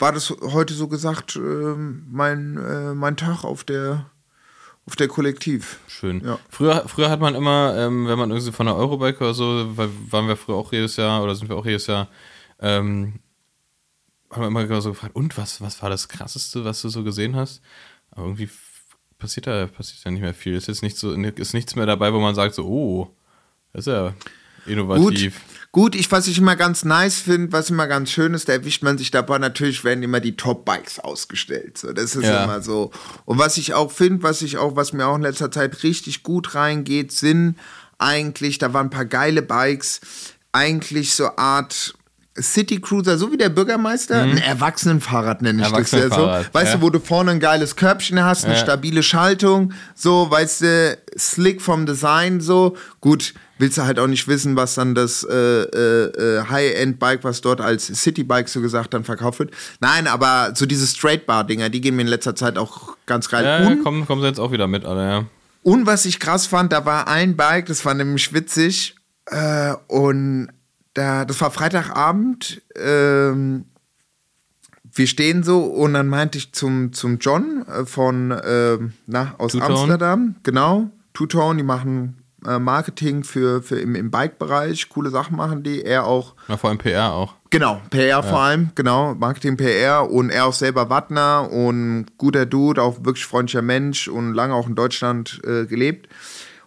[0.00, 4.08] War das heute so gesagt äh, mein, äh, mein Tag auf der,
[4.86, 5.80] auf der Kollektiv?
[5.88, 6.24] Schön.
[6.24, 6.38] Ja.
[6.50, 9.88] Früher, früher hat man immer, ähm, wenn man irgendwie von der Eurobike oder so, weil
[10.08, 12.06] waren wir früher auch jedes Jahr oder sind wir auch jedes Jahr,
[12.60, 13.14] ähm,
[14.30, 17.34] haben wir immer so gefragt, und was, was war das krasseste, was du so gesehen
[17.34, 17.60] hast?
[18.12, 18.50] Aber irgendwie
[19.18, 20.54] passiert da, passiert da nicht mehr viel.
[20.54, 23.16] Ist jetzt nicht so, ist nichts mehr dabei, wo man sagt so, oh,
[23.72, 24.16] das ist ja Gut,
[24.66, 25.40] innovativ.
[25.72, 28.82] gut ich, was ich immer ganz nice finde, was immer ganz schön ist, da erwischt
[28.82, 31.78] man sich dabei, natürlich werden immer die Top-Bikes ausgestellt.
[31.78, 32.44] So, das ist Ja.
[32.44, 32.90] immer so.
[33.24, 36.22] Und was ich auch finde, was ich auch, was mir auch in letzter Zeit richtig
[36.22, 37.56] gut reingeht, sind
[37.98, 40.00] eigentlich, da waren ein paar geile Bikes,
[40.52, 41.94] eigentlich so Art
[42.40, 46.26] City Cruiser, so wie der Bürgermeister, ein Erwachsenenfahrrad nenne ich das ja so.
[46.52, 46.76] Weißt ja.
[46.76, 48.60] du, wo du vorne ein geiles Körbchen hast, eine Ja.
[48.60, 52.76] stabile Schaltung, so, weißt du, slick vom Design, so.
[53.00, 56.04] Gut, willst du halt auch nicht wissen, was dann das äh, äh,
[56.38, 59.50] äh, High-End-Bike, was dort als City-Bike so gesagt dann verkauft wird.
[59.80, 63.44] Nein, aber so diese Straight-Bar-Dinger, die gehen mir in letzter Zeit auch ganz geil.
[63.44, 65.24] Ja, Und, kommen, kommen sie jetzt auch wieder mit, alle, ja.
[65.62, 68.94] und was ich krass fand, da war ein Bike, das war nämlich witzig,
[69.26, 70.48] äh, und
[70.98, 73.66] da, das war Freitagabend, ähm,
[74.92, 79.52] wir stehen so und dann meinte ich zum, zum John äh, von, ähm, na, aus
[79.52, 79.74] Two-Tone?
[79.74, 85.62] Amsterdam, genau, Two-Tone, die machen äh, Marketing für, für im, im Bike-Bereich, coole Sachen machen
[85.62, 87.34] die, er auch Na, vor allem PR auch.
[87.50, 92.82] Genau, PR vor allem, genau, Marketing PR und er auch selber Wattner und guter Dude,
[92.82, 96.08] auch wirklich freundlicher Mensch und lange auch in Deutschland äh, gelebt.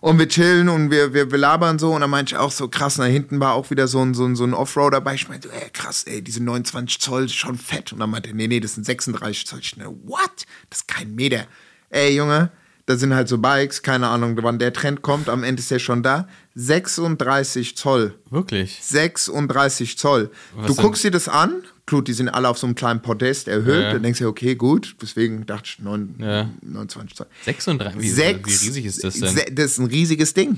[0.01, 2.67] Und wir chillen und wir, wir, wir labern so und dann meinte ich auch so
[2.67, 5.13] krass, da hinten war auch wieder so ein, so ein, so ein Offroader dabei.
[5.13, 7.93] Ich meinte, ey, krass, ey, diese 29 Zoll ist schon fett.
[7.93, 9.59] Und dann meinte er, nee, nee, das sind 36 Zoll.
[9.59, 10.47] Ich dachte, what?
[10.71, 11.45] Das ist kein Meter.
[11.91, 12.51] Ey, Junge,
[12.87, 15.77] da sind halt so Bikes, keine Ahnung, wann der Trend kommt, am Ende ist der
[15.77, 16.27] schon da.
[16.55, 18.15] 36 Zoll.
[18.31, 18.79] Wirklich.
[18.81, 20.31] 36 Zoll.
[20.55, 20.83] Was du denn?
[20.83, 23.93] guckst dir das an, gut, die sind alle auf so einem kleinen Podest erhöht, Ja.
[23.93, 26.49] dann denkst du, okay, gut, deswegen dachte ich 9, Ja.
[26.63, 27.27] 29 Zoll.
[27.45, 29.55] 36, wie, Sechs- wie riesig ist das denn?
[29.55, 30.57] Das ist ein riesiges Ding.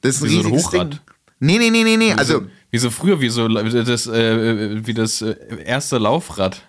[0.00, 0.92] Das ist ein Wie so ein riesiges Hochrad?
[0.94, 1.00] Ding.
[1.38, 2.12] Nee, nee, nee, nee, nee.
[2.14, 6.62] Also so, wie so früher, wie so wie das, äh, wie das äh, erste Laufrad.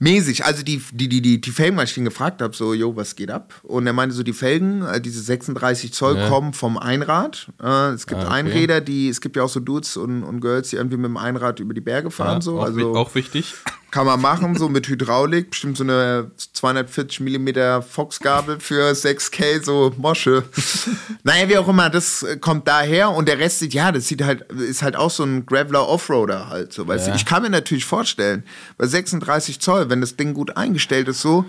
[0.00, 0.44] Mäßig.
[0.44, 3.14] Also die, die, die, die, die Felgen, als ich ihn gefragt habe, so, jo, was
[3.14, 3.54] geht ab?
[3.62, 6.28] Und er meinte so, die Felgen, äh, diese 36 Zoll Ja.
[6.28, 7.48] kommen vom Einrad.
[7.62, 8.32] Äh, es gibt Ah, okay.
[8.34, 11.16] Einräder, die, es gibt ja auch so Dudes und, und Girls, die irgendwie mit dem
[11.16, 12.38] Einrad über die Berge fahren.
[12.38, 12.58] Ja, so.
[12.60, 13.54] auch, also, auch wichtig.
[13.90, 19.92] Kann man machen, so mit Hydraulik, bestimmt so eine 240 Millimeter Fox-Gabel für 6K, so
[19.96, 20.44] Mosche.
[21.24, 24.22] naja, wie auch immer, das äh, kommt daher und der Rest sieht, ja, das sieht
[24.22, 27.12] halt, ist halt auch so ein Graveler Offroader halt, so, weißt Ja.
[27.14, 27.16] du.
[27.18, 28.44] Ich kann mir natürlich vorstellen,
[28.78, 31.44] bei 36 Zoll, wenn das Ding gut eingestellt ist, so,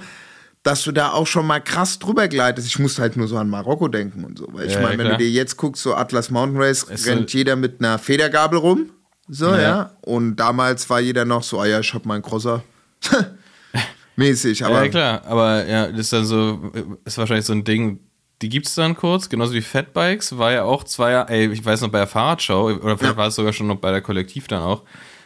[0.64, 2.68] dass du da auch schon mal krass drüber gleitest.
[2.68, 4.48] Ich musste halt nur so an Marokko denken und so.
[4.52, 5.18] Weil ich Ja, meine, wenn klar.
[5.18, 8.92] du dir jetzt guckst, so Atlas Mountain Race, Es rennt jeder mit einer Federgabel rum.
[9.34, 9.62] So, ja.
[9.62, 9.91] Ja.
[10.02, 12.63] Und damals war jeder noch so, ah ja, ich hab meinen Crosser.
[14.17, 16.72] Mäßig, aber ja, klar, aber ja, das ist dann so,
[17.06, 18.02] ist wahrscheinlich so ein Ding,
[18.41, 21.80] die gibt's dann kurz, genauso wie Fatbikes, war ja auch zwei Jahre, ey, ich weiß
[21.82, 23.17] noch bei der Fahrradschau, oder vielleicht Ja.
[23.17, 24.84] war es sogar schon noch bei der Kollektiv dann auch,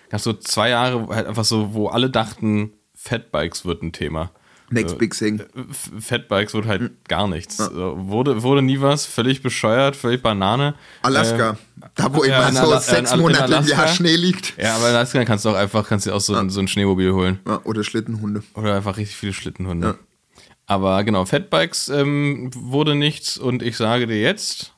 [0.09, 4.29] gab so zwei Jahre halt einfach so, wo alle dachten, Fatbikes wird ein Thema.
[4.69, 5.39] Next big thing.
[5.39, 6.97] F- Fatbikes wurde halt Hm.
[7.07, 7.57] gar nichts.
[7.57, 7.71] So,
[8.07, 10.75] wurde, wurde nie was, völlig bescheuert, völlig Banane.
[11.01, 11.57] Alaska,
[11.95, 13.87] da wo Äh, ja, immer so Ala- sechs in- in Monate im Jahr.
[13.87, 14.57] Schnee liegt.
[14.57, 16.59] Äh, ja, aber in Alaska kannst du auch einfach, kannst du auch so, ein, so
[16.59, 17.39] ein Schneemobil holen.
[17.47, 18.43] Ja, oder Schlittenhunde.
[18.55, 19.87] Oder einfach richtig viele Schlittenhunde.
[19.87, 19.95] Ja.
[20.67, 24.73] Aber genau, Fatbikes ähm, wurde nichts und ich sage dir jetzt,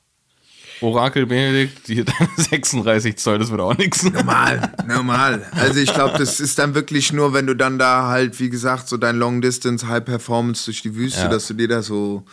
[0.81, 2.03] Orakel Benedikt, die
[2.37, 4.03] 36 Zoll, das wird auch nichts.
[4.03, 5.45] Normal, normal.
[5.53, 8.87] Also ich glaube, das ist dann wirklich nur, wenn du dann da halt, wie gesagt,
[8.87, 11.27] so dein Long Distance High Performance durch die Wüste, Ja.
[11.29, 12.23] dass du dir da so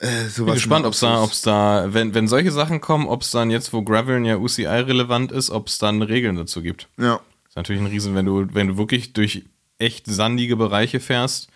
[0.00, 3.06] äh, sowas Ich bin gespannt, ob es da, ob's da, wenn, wenn solche Sachen kommen,
[3.08, 6.62] ob es dann jetzt, wo Graveln ja UCI relevant ist, ob es dann Regeln dazu
[6.62, 6.88] gibt.
[6.98, 7.20] Ja.
[7.48, 9.44] ist natürlich ein Riesen, wenn du, wenn du wirklich durch
[9.78, 11.48] echt sandige Bereiche fährst,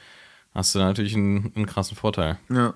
[0.54, 2.38] hast du natürlich einen, einen krassen Vorteil.
[2.52, 2.74] Ja.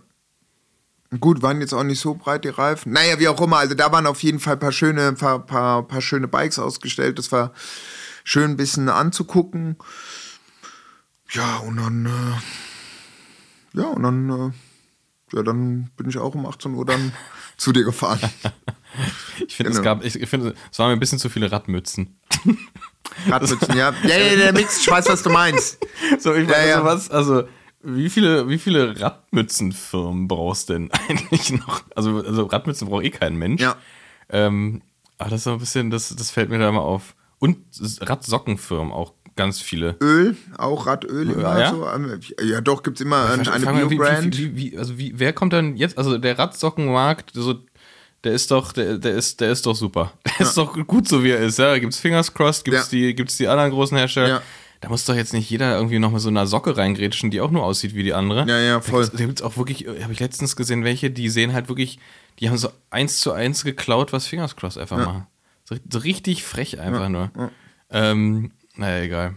[1.21, 2.93] Gut, waren jetzt auch nicht so breit die Reifen.
[2.93, 3.59] Naja, wie auch immer.
[3.59, 7.19] Also da waren auf jeden Fall ein paar schöne, paar, paar, paar schöne Bikes ausgestellt.
[7.19, 7.53] Das war
[8.25, 9.77] schön ein bisschen anzugucken.
[11.33, 16.73] Ja, und dann, äh, ja, und dann, äh, ja, dann bin ich auch um 18
[16.75, 17.13] Uhr dann
[17.57, 18.21] zu dir gefahren.
[19.47, 19.83] Ich finde, es Genau.
[19.97, 22.19] gab, ich, ich finde, es waren mir ein bisschen zu viele Radmützen.
[23.29, 23.93] Radmützen, ja.
[24.05, 25.79] Ja, ja, der Mix, ich weiß, was du meinst.
[26.19, 26.79] So, ich Ja, meine, ja.
[26.79, 27.49] sowas, also,
[27.83, 31.83] wie viele, wie viele Radmützenfirmen brauchst du denn eigentlich noch?
[31.95, 33.63] Also, also Radmützen braucht eh kein Mensch.
[33.63, 33.77] Ja.
[34.31, 34.83] Ähm,
[35.19, 37.15] aber das ist so ein bisschen, das, das fällt mir da immer auf.
[37.39, 37.59] Und
[38.01, 39.97] Radsockenfirmen auch ganz viele.
[40.01, 41.71] Öl, auch Radöl immer Ja?
[41.71, 41.87] so.
[41.89, 44.37] ähm, Ja, doch, gibt's immer ein, eine wie- Bio-Brand.
[44.39, 45.99] Wie, wie, wie, also wie, wer kommt dann jetzt?
[45.99, 47.55] Also der Radsockenmarkt, so,
[48.25, 50.13] der ist doch, der, der ist, der ist doch super.
[50.39, 51.59] Der ist doch gut so wie er ist.
[51.59, 52.99] Ja, gibt's Fingers crossed, gibt's Ja.
[52.99, 54.29] die, gibt's die anderen großen Hersteller.
[54.29, 54.43] Ja.
[54.87, 57.51] Da muss doch jetzt nicht jeder irgendwie noch mit so einer Socke reingrätschen, die auch
[57.51, 58.49] nur aussieht wie die andere.
[58.49, 59.05] Ja, ja, voll.
[59.09, 61.99] Da da gibt's auch wirklich, habe ich letztens gesehen, welche, die sehen halt wirklich,
[62.39, 65.27] die haben so eins zu eins geklaut, was Fingers crossed einfach machen.
[65.65, 67.33] So, so richtig frech einfach nur.
[67.91, 69.35] Ähm, naja, egal.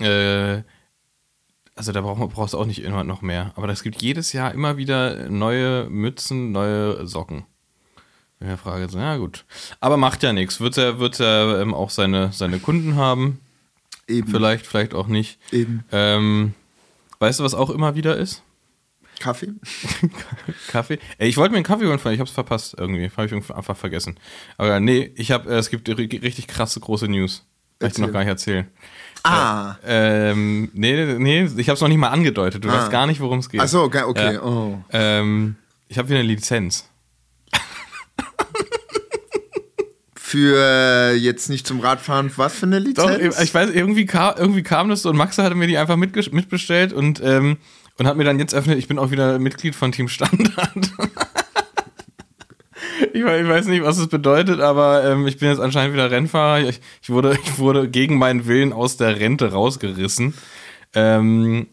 [0.00, 0.64] Äh,
[1.74, 3.52] also da brauch, brauchst du auch nicht immer noch mehr.
[3.56, 7.46] Aber es gibt jedes Jahr immer wieder neue Mützen, neue Socken.
[8.38, 9.46] Ich mir frage na gut.
[9.80, 10.60] Aber macht ja nichts.
[10.60, 13.40] Wird er, wird er ähm, auch seine, seine Kunden haben?
[14.10, 14.28] Eben.
[14.28, 15.38] Vielleicht, vielleicht auch nicht.
[15.52, 15.84] Eben.
[15.92, 16.54] Ähm,
[17.18, 18.42] weißt du, was auch immer wieder ist?
[19.20, 19.48] Kaffee?
[20.68, 20.98] Kaffee.
[21.18, 23.10] Ey, ich wollte mir einen Kaffee holen, ich hab's verpasst irgendwie.
[23.10, 24.16] Habe ich irgendwie einfach vergessen.
[24.56, 27.44] Aber nee, ich habe, es gibt ri- richtig krasse große News.
[27.78, 28.66] Kann ich dir noch gar nicht erzählen.
[29.22, 29.76] Ah.
[29.86, 32.64] Ähm, nee, nee, ich habe es noch nicht mal angedeutet.
[32.64, 32.74] Du Ah.
[32.78, 33.60] weißt gar nicht, worum es geht.
[33.60, 34.02] Ach so, okay.
[34.02, 34.34] okay.
[34.34, 34.42] Ja.
[34.42, 34.82] Oh.
[34.90, 35.56] Ähm,
[35.88, 36.88] ich habe wieder eine Lizenz.
[40.30, 43.40] Für jetzt nicht zum Radfahren, was für eine Doch, Lizenz?
[43.40, 46.92] ich weiß, irgendwie kam, irgendwie kam das so und Max hatte mir die einfach mitbestellt
[46.92, 47.56] und, ähm,
[47.98, 50.92] und hat mir dann jetzt öffnet, ich bin auch wieder Mitglied von Team Standard.
[53.12, 56.12] ich, weiß, ich weiß nicht, was es bedeutet, aber ähm, ich bin jetzt anscheinend wieder
[56.12, 56.68] Rennfahrer.
[56.68, 60.34] Ich, ich, wurde, ich wurde gegen meinen Willen aus der Rente rausgerissen.
[60.94, 61.66] Ähm,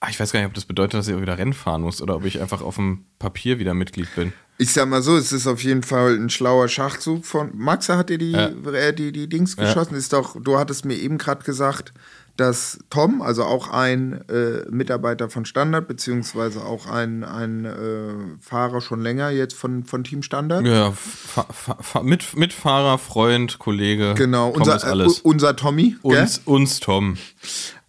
[0.00, 2.00] ah, ich weiß gar nicht, ob das bedeutet, dass ich auch wieder Rennen fahren muss
[2.00, 4.32] oder ob ich einfach auf dem Papier wieder Mitglied bin.
[4.58, 8.10] Ich sag mal so, es ist auf jeden Fall ein schlauer Schachzug von Max hat
[8.10, 8.48] dir die, Ja.
[8.72, 9.94] äh, die, die Dings geschossen.
[9.96, 11.92] Ist doch, du hattest mir eben gerade gesagt,
[12.36, 18.80] dass Tom, also auch ein äh, Mitarbeiter von Standard, beziehungsweise auch ein, ein äh, Fahrer
[18.80, 20.64] schon länger jetzt von, von Team Standard.
[20.64, 24.14] Ja, fa mit, Mitfahrer, Freund, Kollege.
[24.16, 25.18] Genau, Tom unser, alles.
[25.18, 25.96] Äh, unser Tommy.
[26.02, 26.20] gell?
[26.20, 27.16] uns, uns Tom.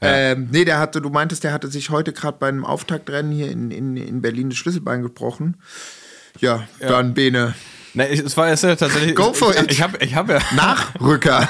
[0.01, 3.49] Ähm, nee, der hatte, du meintest, der hatte sich heute gerade bei einem Auftaktrennen hier
[3.49, 5.55] in, in, in Berlin das Schlüsselbein gebrochen.
[6.39, 7.53] Ja, dann Bene.
[7.95, 9.15] Ne, ich- es war ja tatsächlich.
[9.15, 9.71] Go for ich, it.
[9.71, 11.47] Ich habe ich hab ja, Nachrücker.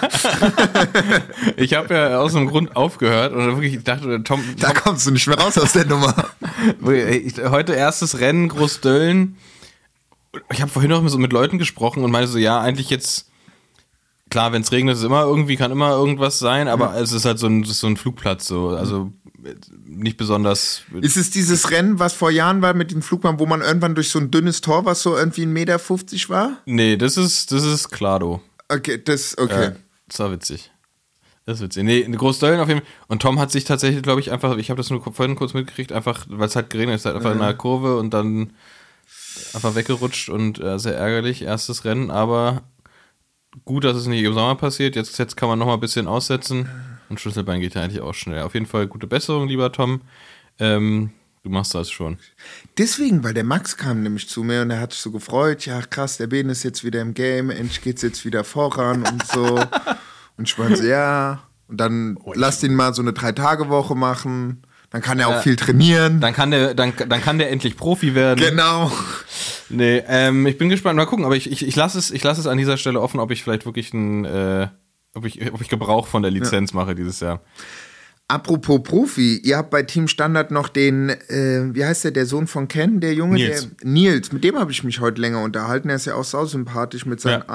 [1.56, 5.12] ich hab ja aus einem Grund aufgehört und wirklich ich dachte, Tom, da kommst du
[5.12, 6.14] nicht mehr raus aus der Nummer.
[7.50, 9.38] heute erstes Rennen, Großdöllen.
[10.52, 13.28] Ich habe vorhin noch mit, so mit Leuten gesprochen und meinte so, ja, eigentlich jetzt,
[14.34, 17.38] klar, wenn es regnet, ist immer irgendwie, kann immer irgendwas sein, aber es ist halt
[17.38, 19.14] so ein, so ein Flugplatz, so, also
[19.46, 19.54] äh,
[19.86, 20.82] nicht besonders.
[21.02, 24.10] Ist es dieses Rennen, was vor Jahren war mit dem Flugbahn, wo man irgendwann durch
[24.10, 25.80] so ein dünnes Tor, was so irgendwie 1,50 Meter
[26.30, 26.58] war?
[26.66, 28.42] Nee, das ist, das ist Klado.
[28.70, 29.66] Okay, das, okay.
[29.66, 29.76] Ja,
[30.08, 30.72] das war witzig.
[31.46, 31.84] Das ist witzig.
[31.84, 32.90] Nee, in Großdöllen auf jeden Fall.
[33.08, 35.92] Und Tom hat sich tatsächlich, glaube ich, einfach, ich habe das nur vorhin kurz mitgekriegt,
[35.92, 38.54] einfach, weil es halt geregnet ist, halt einfach in einer Kurve und dann
[39.54, 41.44] einfach weggerutscht und äh, sehr ärgerlich.
[41.44, 42.64] Erstes Rennen, aber
[43.66, 44.96] gut, dass es nicht im Sommer passiert.
[44.96, 46.70] Jetzt, jetzt kann man noch mal ein bisschen aussetzen.
[47.10, 48.42] Und Schlüsselbein geht ja eigentlich auch schnell.
[48.42, 50.02] Auf jeden Fall gute Besserung, lieber Tom.
[50.60, 51.12] Ähm,
[51.44, 52.18] du machst das schon.
[52.78, 55.82] Deswegen, weil der Max kam nämlich zu mir und er hat sich so gefreut, ja
[55.82, 59.56] krass, der Ben ist jetzt wieder im Game, endlich geht's jetzt wieder voran und so.
[60.38, 61.44] und ich meinte, so, ja.
[61.68, 64.64] Und dann lass ihn mal so eine Drei-Tage-Woche machen.
[64.94, 65.42] Dann kann er auch Ja.
[65.42, 66.22] viel trainieren.
[66.22, 68.40] Dann kann der, dann, dann kann der endlich Profi werden.
[68.40, 68.92] genau.
[69.70, 70.96] Nee, ähm, ich bin gespannt.
[70.98, 73.20] Mal gucken, aber ich, ich, ich lasse es, ich lasse es an dieser Stelle offen,
[73.20, 74.68] ob ich vielleicht wirklich ein, äh,
[75.16, 77.42] ob ich, ob ich Gebrauch von der Lizenz mache dieses Jahr.
[78.28, 82.46] Apropos Profi, ihr habt bei Team Standard noch den, äh, wie heißt der, der Sohn
[82.48, 83.34] von Ken, der Junge?
[83.36, 83.70] Nils.
[83.82, 85.90] Der, Nils, mit dem habe ich mich heute länger unterhalten.
[85.90, 87.54] Er ist ja auch sausympathisch mit seinen Ja.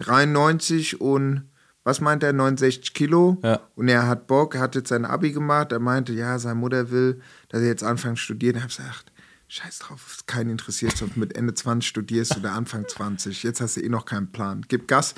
[0.00, 1.49] 1,93 und
[1.84, 3.38] was meint er, 69 Kilo.
[3.42, 3.60] Ja.
[3.74, 5.72] Und er hat Bock, er hat jetzt sein Abi gemacht.
[5.72, 8.56] Er meinte, ja, seine Mutter will, dass er jetzt anfängt zu studieren.
[8.56, 9.12] Ich habe gesagt,
[9.48, 13.42] scheiß drauf, ist keinen interessiert, ob du mit Ende 20 studierst oder Anfang 20.
[13.42, 14.64] Jetzt hast du eh noch keinen Plan.
[14.68, 15.14] Gib Gas.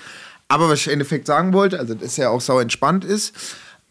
[0.49, 3.35] Aber was ich im Endeffekt sagen wollte, also dass er auch sau entspannt ist.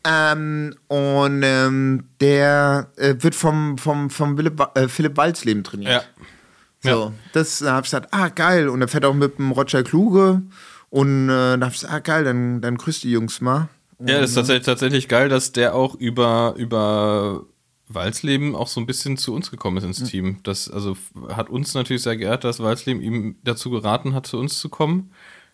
[0.03, 6.07] Ähm, und ähm, der äh, wird vom, vom, vom Philipp, äh, Philipp Walzleben trainiert.
[6.83, 6.91] Ja.
[6.91, 8.67] So, das da habe ich gesagt, ah, geil.
[8.67, 10.41] Und er fährt auch mit dem Roger Kluge.
[10.91, 13.69] Und äh, da ich gesagt, ah, geil, dann, dann grüß die Jungs mal.
[13.99, 17.45] Ja, das ist tatsächlich, tatsächlich geil, dass der auch über, über
[17.87, 20.39] Walsleben auch so ein bisschen zu uns gekommen ist ins Team.
[20.43, 20.97] Das also
[21.29, 25.11] hat uns natürlich sehr geehrt, dass Walsleben ihm dazu geraten hat, zu uns zu kommen.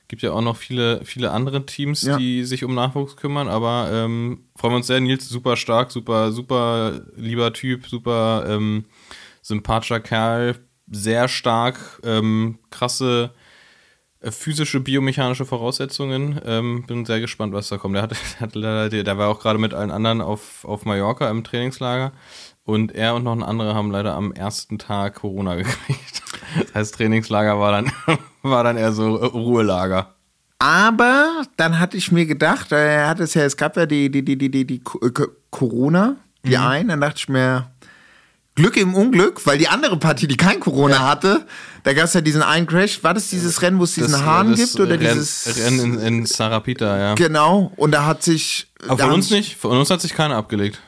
[0.07, 2.17] Gibt ja auch noch viele, viele andere Teams, Ja.
[2.17, 5.01] die sich um Nachwuchs kümmern, aber ähm, freuen wir uns sehr.
[5.01, 8.85] Nils, super stark, super, super lieber Typ, super ähm,
[9.43, 10.55] sympathischer Kerl,
[10.89, 13.46] sehr stark, ähm, krasse äh,
[14.21, 16.39] physische, biomechanische Voraussetzungen.
[16.45, 17.95] Ähm, bin sehr gespannt, was da kommt.
[17.95, 18.11] Der, hat,
[18.55, 22.11] der, hat der, war auch gerade mit allen anderen auf, auf Mallorca im Trainingslager.
[22.63, 26.21] Und er und noch ein anderer haben leider am ersten Tag Corona gekriegt.
[26.65, 27.91] Das heißt, Trainingslager war dann,
[28.41, 30.13] war dann eher so äh, Ruhelager.
[30.59, 34.09] Aber dann hatte ich mir gedacht, äh, er hat es ja, es gab ja die,
[34.09, 37.71] die, die, die, die, die Co- äh, Co- Corona, die einen, dann dachte ich mir,
[38.57, 41.45] Glück im Unglück, weil die andere Partie, die kein Corona hatte,
[41.83, 43.03] da gab es ja diesen einen Crash.
[43.03, 44.79] War das dieses Rennen, wo es diesen Das, äh, Hahn das gibt?
[44.79, 45.57] Oder Renn, dieses.
[45.57, 47.13] Rennen in, in Sarapita, ja.
[47.15, 48.67] Genau, und da hat sich.
[48.87, 49.55] Aber von uns nicht.
[49.57, 50.81] Von uns hat sich keiner abgelegt.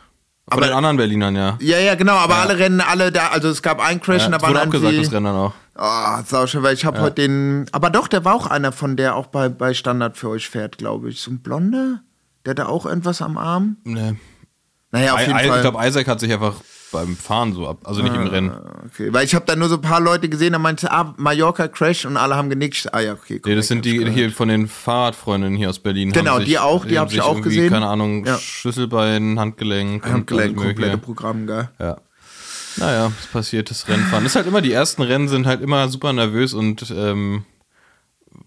[0.51, 1.57] Von Aber- den anderen Berlinern, ja.
[1.61, 4.31] Ja, ja, genau, aber alle Rennen, alle da, also es gab einen Crash ja und
[4.33, 5.53] da waren wurde abgesagt, das Rennen dann auch.
[5.77, 7.67] Oh, sauschön, weil ich habe heute den.
[7.71, 10.77] Aber doch, der war auch einer von der auch bei, bei Standard für euch fährt,
[10.79, 11.21] glaube ich.
[11.21, 12.01] So ein Blonder?
[12.45, 13.77] Der hat da auch irgendwas am Arm?
[13.83, 14.15] Nee.
[14.91, 15.55] Naja, auf I- jeden I- Fall.
[15.57, 16.55] Ich glaube, Isaac hat sich einfach
[16.91, 18.51] beim Fahren so ab, also nicht im Rennen.
[18.87, 21.67] okay, weil ich habe da nur so ein paar Leute gesehen, da meinte, ah, Mallorca
[21.67, 22.87] Crash und alle haben genickt.
[22.93, 23.33] Ah ja, okay.
[23.35, 24.13] Nee, korrekt, das sind die gehört.
[24.15, 26.11] hier von den Fahrradfreundinnen hier aus Berlin.
[26.11, 27.69] Genau, sich, die auch, die haben hab ich auch gesehen.
[27.71, 28.37] Keine Ahnung, Ja.
[28.39, 30.05] Schlüsselbein, Handgelenk.
[30.05, 30.97] Handgelenk, komplette.
[30.97, 31.69] Programm, gell?
[31.79, 31.97] Ja.
[32.77, 34.25] Naja, es passiert, das Rennfahren.
[34.25, 37.43] Ist halt immer, die ersten Rennen sind halt immer super nervös und ähm,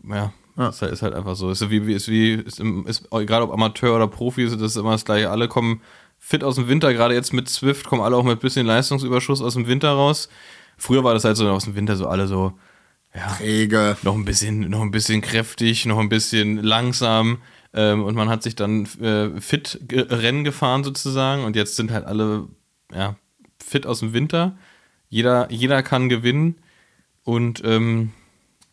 [0.09, 0.33] ja,
[0.69, 1.51] Ist, halt, ist halt einfach so.
[1.51, 4.93] Ist wie, ist wie ist, im- ist, egal ob Amateur oder Profi, ist das immer
[4.93, 5.31] das gleiche.
[5.31, 5.81] Alle kommen
[6.25, 9.55] fit aus dem Winter, gerade jetzt mit Swift kommen alle auch mit bisschen Leistungsüberschuss aus
[9.55, 10.29] dem Winter raus.
[10.79, 12.53] Früher war das halt so aus dem Winter so alle so,
[13.13, 13.97] ja, Träge.
[14.03, 17.39] noch ein bisschen, noch ein bisschen kräftig, noch ein bisschen langsam.
[17.75, 21.45] Ähm, und man hat sich dann äh, fit ge Rennen gefahren sozusagen.
[21.45, 22.47] Und jetzt sind halt alle
[22.95, 23.17] ja,
[23.63, 24.57] fit aus dem Winter.
[25.09, 26.55] Jeder, jeder kann gewinnen.
[27.25, 28.13] Und ähm,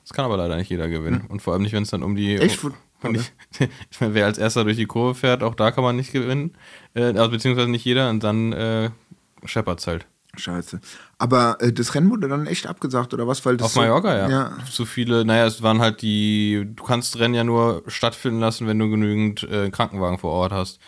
[0.03, 1.25] das kann aber leider nicht jeder gewinnen.
[1.27, 2.35] Und vor allem nicht, wenn es dann um die.
[2.35, 2.63] Echt?
[2.63, 3.19] Um die
[3.91, 6.55] ich meine, wer als erster durch die Kurve fährt, auch da kann man nicht gewinnen.
[6.93, 8.09] Äh, also beziehungsweise nicht jeder.
[8.09, 8.89] Und dann äh,
[9.45, 10.05] scheppert's halt.
[10.37, 10.79] Scheiße.
[11.17, 13.45] Aber äh, das Rennen wurde dann echt abgesagt, oder was?
[13.45, 14.29] Weil das Auf so- Mallorca, ja.
[14.29, 14.57] ja.
[14.69, 18.77] Zu viele, naja, es waren halt die, du kannst Rennen ja nur stattfinden lassen, wenn
[18.79, 20.79] du genügend äh, Krankenwagen vor Ort hast.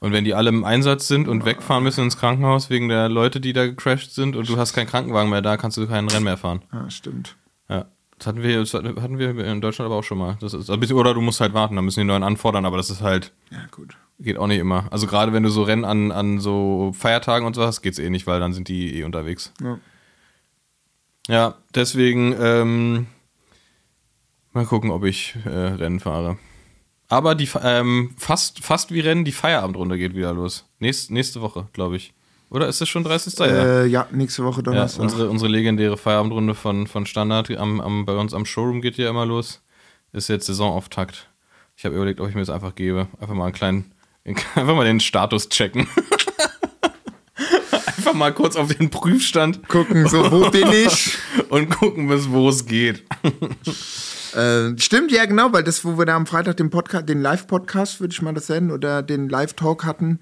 [0.00, 3.38] Und wenn die alle im Einsatz sind und wegfahren müssen ins Krankenhaus wegen der Leute,
[3.38, 6.24] die da gecrashed sind und du hast keinen Krankenwagen mehr da, kannst du kein Rennen
[6.24, 6.62] mehr fahren.
[6.72, 7.36] Ja, stimmt.
[7.68, 7.84] Ja.
[8.20, 10.36] Das hatten wir, das hatten wir in Deutschland aber auch schon mal.
[10.42, 13.00] Das ist, oder du musst halt warten, dann müssen die neuen anfordern, aber das ist
[13.00, 13.96] halt, Ja, gut.
[14.18, 14.84] geht auch nicht immer.
[14.92, 18.10] Also gerade wenn du so Rennen an, an so Feiertagen und so hast, geht's eh
[18.10, 19.54] nicht, weil dann sind die eh unterwegs.
[19.62, 19.78] Ja.
[21.28, 23.06] Ja, deswegen ähm,
[24.52, 26.38] mal gucken, ob ich äh, Rennen fahre.
[27.08, 30.68] Aber die ähm, fast, fast wie Rennen, die Feierabendrunde geht wieder los.
[30.78, 32.12] Nächst, nächste Woche, glaube ich.
[32.50, 33.38] Oder ist es schon 30.
[33.38, 33.46] Ja.
[33.46, 35.02] Äh, ja, nächste Woche ja, Donnerstag.
[35.02, 39.08] unsere, unsere legendäre Feierabendrunde von, von Standard am, am, bei uns am Showroom geht ja
[39.08, 39.62] immer los.
[40.12, 41.28] Ist jetzt Saisonauftakt.
[41.76, 43.06] Ich habe überlegt, ob ich mir das einfach gebe.
[43.20, 43.92] Einfach mal einen kleinen,
[44.24, 45.86] einfach mal den Status checken.
[47.86, 51.16] einfach mal kurz auf den Prüfstand Gucken, so, wo bin ich?
[51.50, 53.04] und gucken, bis wo es geht.
[54.34, 58.00] Äh, stimmt, ja, genau, weil das, wo wir da am Freitag den Podcast, den Live-Podcast,
[58.00, 60.18] würde ich mal das nennen, oder den Live-Talk hatten,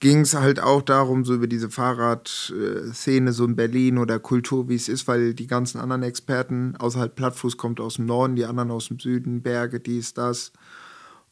[0.00, 4.74] ging es halt auch darum, so über diese Fahrradszene so in Berlin oder Kultur, wie
[4.74, 8.70] es ist, weil die ganzen anderen Experten, außerhalb Plattfuß kommt aus dem Norden, die anderen
[8.70, 10.52] aus dem Süden, Berge, dies, das.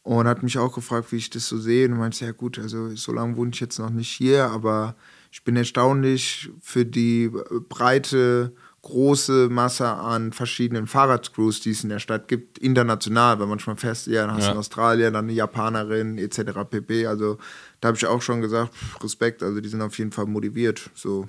[0.02, 1.88] Und hat mich auch gefragt, wie ich das so sehe.
[1.88, 4.94] Und meinte, ja gut, also so lange wohne ich jetzt noch nicht hier, aber
[5.30, 7.30] ich bin erstaunlich für die
[7.68, 13.76] breite, große Masse an verschiedenen Fahrradcrews, die es in der Stadt gibt, international, weil manchmal
[13.76, 14.52] fährst du ja, dann hast du Ja.
[14.52, 16.64] in Australien, dann eine Japanerin etc.
[16.70, 17.06] pp.
[17.06, 17.38] Also
[17.80, 20.90] da habe ich auch schon gesagt, Respekt, also die sind auf jeden Fall motiviert.
[20.94, 21.28] So,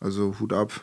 [0.00, 0.80] also Hut ab.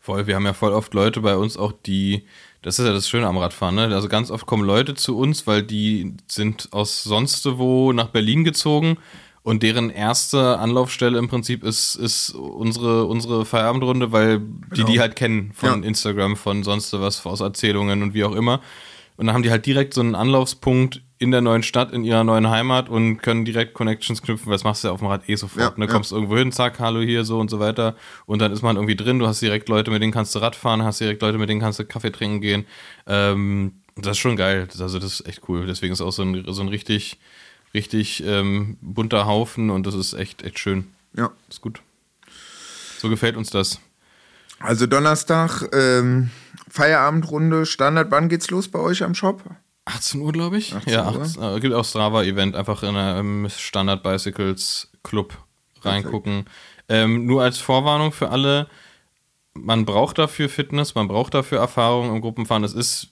[0.00, 2.24] Voll, wir haben ja voll oft Leute bei uns auch, die,
[2.62, 3.88] das ist ja das Schöne am Radfahren, ne?
[3.92, 8.44] Also ganz oft kommen Leute zu uns, weil die sind aus sonst wo nach Berlin
[8.44, 8.98] gezogen
[9.42, 14.40] und deren erste Anlaufstelle im Prinzip ist, ist unsere, unsere Feierabendrunde, weil
[14.76, 15.88] die die halt kennen von Ja.
[15.88, 18.60] Instagram, von sonst was, aus Erzählungen und wie auch immer.
[19.16, 22.24] Und dann haben die halt direkt so einen Anlaufspunkt in der neuen Stadt, in ihrer
[22.24, 25.28] neuen Heimat und können direkt Connections knüpfen, weil das machst du ja auf dem Rad
[25.28, 25.72] eh sofort.
[25.72, 25.86] Ja, ne?
[25.86, 25.92] ja.
[25.92, 27.96] Kommst irgendwo hin, zack, hallo hier, so und so weiter.
[28.26, 30.54] Und dann ist man irgendwie drin, du hast direkt Leute, mit denen kannst du Rad
[30.54, 32.66] fahren, hast direkt Leute, mit denen kannst du Kaffee trinken gehen.
[33.06, 34.66] Ähm, das ist schon geil.
[34.70, 35.66] Das, also das ist echt cool.
[35.66, 37.18] Deswegen ist auch so ein, so ein richtig,
[37.72, 40.88] richtig ähm, bunter Haufen und das ist echt, echt schön.
[41.16, 41.30] Ja.
[41.48, 41.80] Ist gut.
[42.98, 43.80] So gefällt uns das.
[44.58, 46.30] Also Donnerstag, ähm,
[46.68, 48.10] Feierabendrunde, Standard.
[48.10, 49.42] Wann geht's los bei euch am Shop?
[49.84, 50.74] 18 Uhr, glaube ich.
[50.74, 51.22] 18 ja, Uhr.
[51.22, 55.38] 18, äh, gibt auch Strava-Event, einfach in einem Standard Bicycles Club
[55.82, 56.46] reingucken.
[56.88, 58.68] Ähm, nur als Vorwarnung für alle,
[59.54, 62.64] man braucht dafür Fitness, man braucht dafür Erfahrung im Gruppenfahren.
[62.64, 63.08] Es ist,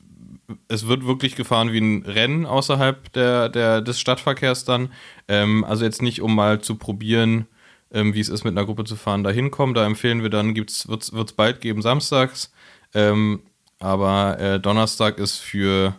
[0.69, 4.93] es wird wirklich gefahren wie ein Rennen außerhalb der, der, des Stadtverkehrs dann.
[5.29, 7.47] Ähm, also jetzt nicht, um mal zu probieren,
[7.95, 9.75] ähm, wie es ist, mit einer Gruppe zu fahren, da hinkommen.
[9.75, 12.51] Da empfehlen wir dann, wird es bald geben, samstags.
[12.93, 13.41] Ähm,
[13.79, 15.95] aber äh, Donnerstag ist für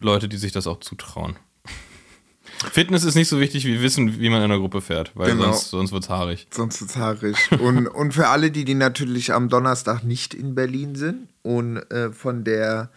[0.00, 1.36] Leute, die sich das auch zutrauen.
[2.72, 5.44] Fitness ist nicht so wichtig wie Wissen, wie man in einer Gruppe fährt, weil Genau.
[5.52, 6.46] sonst, sonst wird es haarig.
[6.50, 7.36] Sonst ist haarig.
[7.60, 12.10] und, und für alle, die, die natürlich am Donnerstag nicht in Berlin sind und äh,
[12.12, 12.90] von der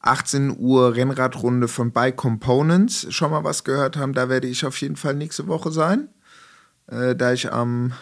[0.00, 4.80] 18 Uhr Rennradrunde von Bike Components schon mal was gehört haben, da werde ich auf
[4.80, 6.08] jeden Fall nächste Woche sein.
[6.88, 7.92] Äh, da ich am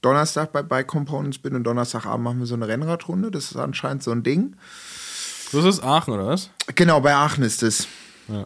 [0.00, 3.30] Donnerstag bei Bike Components bin und Donnerstagabend machen wir so eine Rennradrunde.
[3.30, 4.56] Das ist anscheinend so ein Ding.
[5.52, 6.50] Das ist Aachen, oder was?
[6.74, 7.86] Genau, bei Aachen ist es.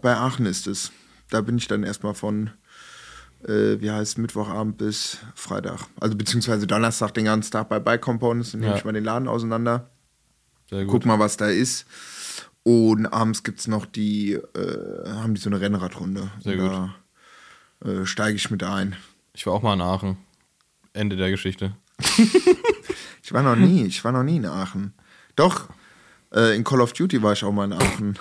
[0.02, 0.90] Bei Aachen ist es.
[1.30, 2.50] Da bin ich dann erstmal von,
[3.46, 5.80] äh, wie heißt Mittwochabend bis Freitag.
[6.00, 8.52] Also beziehungsweise Donnerstag den ganzen Tag bei Bike Components.
[8.52, 8.78] Dann nehme Ja.
[8.78, 9.90] ich mal den Laden auseinander.
[10.68, 10.92] Sehr gut.
[10.92, 11.86] Guck mal, was da ist.
[12.64, 16.28] Und abends gibt es noch die, äh, haben die so eine Rennradrunde.
[16.42, 16.92] Sehr Und
[17.84, 18.96] Da äh, steige ich mit ein.
[19.36, 20.16] Ich war auch mal in Aachen.
[20.92, 21.76] Ende der Geschichte.
[23.26, 24.94] Ich war noch nie, ich war noch nie in Aachen.
[25.34, 25.68] Doch,
[26.32, 28.16] äh, in Call of Duty war ich auch mal in Aachen.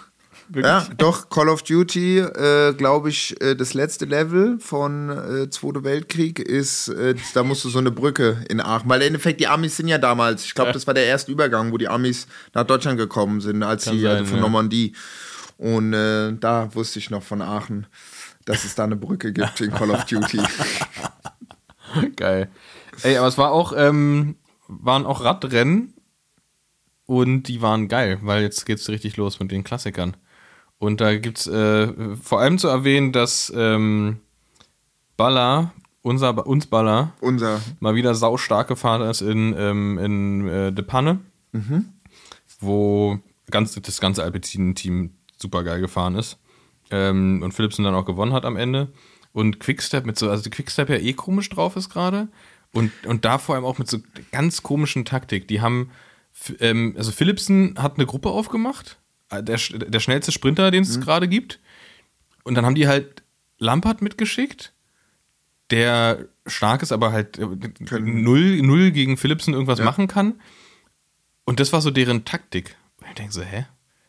[0.56, 5.84] Ja, doch, Call of Duty, äh, glaube ich, äh, das letzte Level von äh, Zweite
[5.84, 9.47] Weltkrieg ist, äh, da musst du so eine Brücke in Aachen, weil im Endeffekt die
[9.47, 12.25] Amis sind ja damals, ich glaube, das war der erste Übergang, wo die Amis
[12.56, 14.41] nach Deutschland gekommen sind, als Kann sie, sein, also von ja.
[14.41, 14.93] Normandie.
[15.58, 17.86] Und äh, da wusste ich noch von Aachen,
[18.45, 20.39] dass es da eine Brücke gibt in Call of Duty.
[22.15, 22.49] Geil.
[23.03, 24.36] Ey, aber es war auch, ähm,
[24.67, 25.93] waren auch Radrennen
[27.05, 30.17] und die waren geil, weil jetzt geht's richtig los mit den Klassikern.
[30.77, 34.19] Und da gibt's äh, vor allem zu erwähnen, dass ähm,
[35.17, 40.84] Baller, unser uns Baller, Unser, mal wieder saustark gefahren ist in, ähm, in äh, De
[40.84, 41.19] Panne,
[42.60, 46.38] wo ganz, das ganze Alpecin-Team super geil gefahren ist.
[46.91, 48.89] Ähm, und Philipsen dann auch gewonnen hat am Ende.
[49.35, 52.29] Und Quickstep mit so, also die Quickstep ja eh komisch drauf ist gerade.
[52.71, 53.97] Und, und da vor allem auch mit so
[54.31, 55.49] ganz komischen Taktik.
[55.49, 55.91] Die haben,
[56.61, 58.97] ähm, also Philipsen hat eine Gruppe aufgemacht,
[59.29, 61.59] äh, der, der schnellste Sprinter, den es gerade gibt.
[62.45, 63.23] Und dann haben die halt
[63.57, 64.71] Lampert mitgeschickt,
[65.69, 67.45] der stark ist, aber halt äh,
[67.99, 70.39] null, null gegen Philipsen irgendwas machen kann.
[71.43, 72.77] Und das war so deren Taktik.
[73.01, 73.65] Und ich denke so, hä?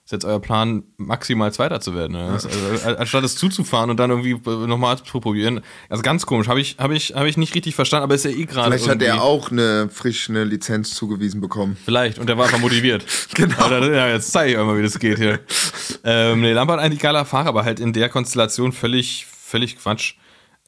[0.07, 2.17] Ist jetzt euer Plan, maximal Zweiter zu werden?
[2.17, 2.47] Was?
[2.47, 5.63] Also, anstatt es zuzufahren und dann irgendwie äh, nochmal zu probieren.
[5.89, 8.31] Also ganz komisch, habe ich, hab ich, hab ich nicht richtig verstanden, aber ist ja
[8.31, 8.71] eh gerade.
[8.71, 11.77] vielleicht hat er auch eine frisch eine Lizenz zugewiesen bekommen.
[11.85, 13.05] Vielleicht, und der war einfach motiviert.
[13.35, 13.69] genau.
[13.69, 15.41] ja, jetzt zeige ich euch mal, wie das geht hier.
[16.05, 20.15] ähm, nee, Lampard eigentlich geiler Fahrer, aber halt in der Konstellation völlig, völlig Quatsch.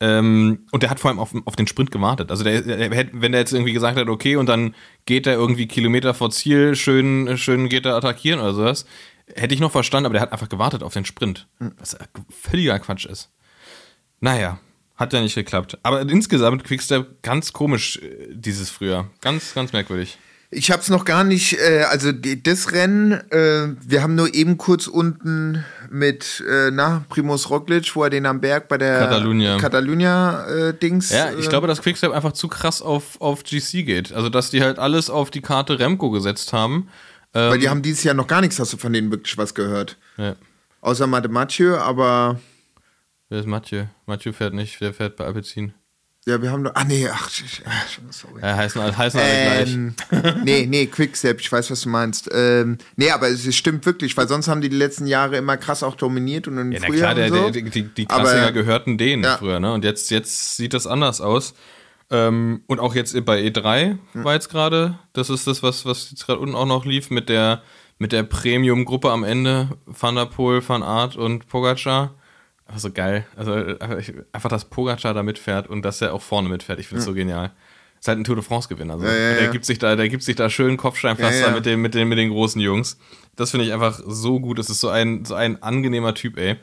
[0.01, 2.33] Ähm, und der hat vor allem auf, auf den Sprint gewartet.
[2.33, 4.75] Also der, der wenn der jetzt irgendwie gesagt hat, okay, und dann
[5.07, 8.85] geht er irgendwie Kilometer vor Ziel, schön, schön geht er attackieren oder sowas,
[9.35, 11.47] hätte ich noch verstanden, aber der hat einfach gewartet auf den Sprint.
[11.79, 11.97] Was
[12.31, 13.31] völliger Quatsch ist.
[14.21, 14.59] Naja,
[14.97, 15.79] hat ja nicht geklappt.
[15.83, 19.09] Aber insgesamt Quickstep ganz komisch, äh, dieses Frühjahr.
[19.21, 20.19] Ganz, ganz merkwürdig.
[20.51, 24.35] Ich habe es noch gar nicht, äh, also die, das Rennen, äh, wir haben nur
[24.35, 29.01] eben kurz unten mit, äh, na, Primus Roglic, wo er den am Berg bei der
[29.01, 29.59] Catalunya.
[29.59, 31.11] Catalunya-Dings.
[31.11, 34.13] Ja, ich glaube, dass Quickstep einfach zu krass auf, auf GC geht.
[34.13, 36.89] Also, dass die halt alles auf die Karte Remco gesetzt haben.
[37.35, 39.55] Ähm, Weil die haben dieses Jahr noch gar nichts, hast du von denen wirklich was
[39.55, 39.97] gehört.
[40.17, 40.35] ja.
[40.81, 42.39] Außer Mathe Mathieu, aber
[43.29, 43.85] Wer ist Mathieu?
[44.07, 45.75] Mathieu fährt nicht, der fährt bei Alpecin.
[46.25, 46.73] Ja, wir haben doch.
[46.75, 47.29] Ah, nee, ach,
[48.11, 48.41] sorry.
[48.43, 49.29] Ja, heißen, alle- heißen alle
[49.65, 49.75] gleich.
[49.75, 49.95] Ähm,
[50.45, 52.29] nee, nee, Quickstep, ich weiß, was du meinst.
[52.33, 55.83] Ähm, nee, aber es stimmt wirklich, weil sonst haben die die letzten Jahre immer krass
[55.83, 57.51] auch dominiert und im Ja, na Frühjahr klar, der, so.
[57.51, 59.37] der, die, die Aber- Klassiker gehörten denen Ja.
[59.39, 59.73] früher, ne?
[59.73, 61.55] Und jetzt, jetzt sieht das anders aus.
[62.11, 66.27] Ähm, und auch jetzt bei E3 war jetzt gerade, das ist das, was, was jetzt
[66.27, 67.63] gerade unten auch noch lief, mit der,
[67.99, 72.15] mit der Premium-Gruppe am Ende, Van der Poel, Van Aert und Pogacar.
[72.67, 73.27] Einfach so geil.
[73.37, 73.53] Also
[74.33, 76.81] einfach, dass Pogacar da mitfährt und dass er auch vorne mitfährt.
[76.81, 77.53] Ich finde es so genial.
[77.99, 78.95] Ist halt ein Tour de France-Gewinner.
[78.95, 79.51] Also, Ja, ja, der ja.
[79.51, 82.31] gibt sich da, der gibt sich da schön Kopfsteinpflaster mit den, mit den, mit den
[82.31, 82.99] großen Jungs.
[83.37, 84.59] Das finde ich einfach so gut.
[84.59, 86.53] Das ist so ein, so ein angenehmer Typ, ey.
[86.53, 86.59] Und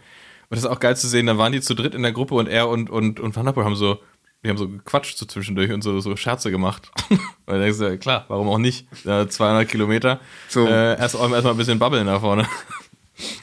[0.51, 2.47] das ist auch geil zu sehen, da waren die zu dritt in der Gruppe und
[2.47, 3.99] er und, und, und Van der Poel haben so,
[4.45, 6.89] die haben so gequatscht so zwischendurch und so, so Scherze gemacht.
[7.09, 8.87] und dann denkst du, ja, klar, warum auch nicht?
[9.03, 10.19] Ja, 200 Kilometer.
[10.47, 10.65] So.
[10.67, 12.47] Äh, erst mal ein bisschen babbeln da vorne.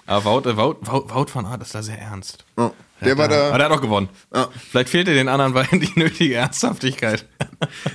[0.06, 2.44] Aber Wout, äh, Wout, Wout, Wout van Aert ist da sehr ernst.
[2.56, 3.56] Oh, der war Aber da.
[3.58, 4.08] der hat auch gewonnen.
[4.34, 4.48] Ja.
[4.70, 7.24] Vielleicht fehlte den anderen beiden die nötige Ernsthaftigkeit.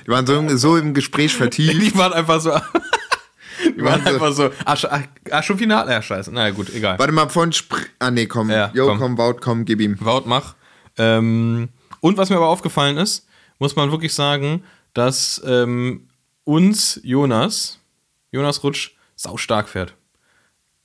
[0.05, 1.81] Die waren so, so im Gespräch vertieft.
[1.81, 2.51] Die waren einfach so.
[3.77, 4.49] Die waren so- einfach so.
[4.65, 5.01] Ach, sch- ach,
[5.31, 5.91] ach schon Finale.
[5.91, 6.31] Ja, scheiße.
[6.33, 6.97] Na ja, gut, egal.
[6.99, 8.49] Warte mal, von Spr Ah, nee, komm.
[8.49, 8.99] Ja, Jo, komm.
[8.99, 9.17] komm.
[9.17, 9.97] Wout, komm, gib ihm.
[9.99, 10.55] Wout mach.
[10.97, 11.69] Ähm,
[11.99, 13.27] und was mir aber aufgefallen ist,
[13.59, 16.07] muss man wirklich sagen, dass ähm,
[16.43, 17.79] uns Jonas,
[18.31, 19.95] Jonas Rutsch, sau stark fährt.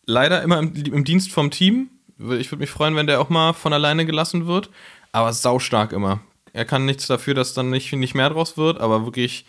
[0.07, 1.91] Leider immer im, im Dienst vom Team.
[2.19, 4.71] Ich würde mich freuen, wenn der auch mal von alleine gelassen wird.
[5.13, 6.21] Aber sau stark immer.
[6.53, 9.47] Er kann nichts dafür, dass dann nicht, nicht mehr draus wird, aber wirklich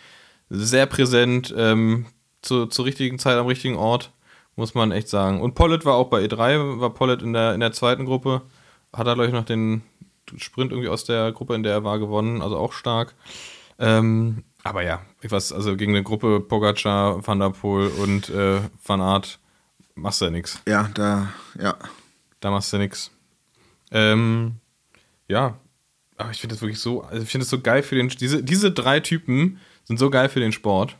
[0.50, 2.06] sehr präsent, ähm,
[2.42, 4.12] zu, zur richtigen Zeit am richtigen Ort,
[4.56, 5.40] muss man echt sagen.
[5.40, 8.42] Und Pollitt war auch bei E3, war Pollitt in der, in der zweiten Gruppe,
[8.92, 9.82] hat er, glaube ich, noch den
[10.36, 13.14] Sprint irgendwie aus der Gruppe, in der er war, gewonnen, also auch stark.
[13.78, 18.60] Ähm, aber ja, ich weiß, also gegen eine Gruppe Pogacar, Van der Poel und äh,
[18.84, 19.38] Van Aert
[19.94, 20.60] machst du ja nix.
[20.66, 21.28] Ja, da,
[21.60, 21.76] ja.
[22.40, 23.10] Da machst du nix.
[23.90, 24.56] Ähm,
[25.28, 25.58] ja,
[26.16, 28.42] aber ich finde das wirklich so, also ich finde das so geil für den, diese,
[28.42, 30.96] diese drei Typen sind so geil für den Sport.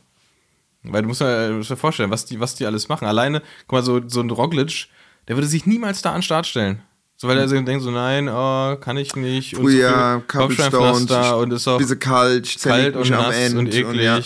[0.83, 3.07] Weil du musst dir, du musst dir vorstellen, was die, was die alles machen.
[3.07, 4.87] Alleine, guck mal, so, so ein Roglic,
[5.27, 6.81] der würde sich niemals da an den Start stellen.
[7.17, 9.55] So, weil er so denkt so, nein, oh, kann ich nicht.
[9.55, 13.59] Und Früher, so Kopfsteinpflaster und ist auch bisschen kalt, kalt und am Ende.
[13.59, 14.01] und eklig.
[14.03, 14.19] ja,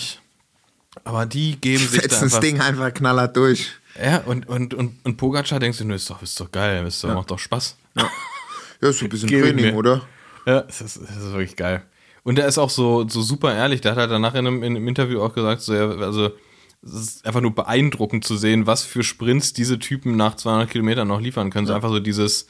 [1.04, 3.70] Aber die geben sich da fetzen das einfach Ding einfach knallhart durch.
[4.02, 7.02] Ja, und, und, und, und Pogacar denkst du, nö, ist doch, ist doch geil, ist
[7.04, 7.76] doch, macht doch Spaß.
[7.96, 8.08] Ja,
[8.80, 9.74] ist so ein bisschen ich Training, mir.
[9.74, 10.02] oder?
[10.46, 11.82] Ja, das ist, das ist wirklich geil.
[12.22, 13.80] Und der ist auch so, so super ehrlich.
[13.80, 16.30] Der hat halt danach in einem, in einem Interview auch gesagt, so, ja, also
[16.82, 21.08] es ist einfach nur beeindruckend zu sehen, was für Sprints diese Typen nach 200 Kilometern
[21.08, 21.66] noch liefern können.
[21.66, 22.46] So einfach so dieses,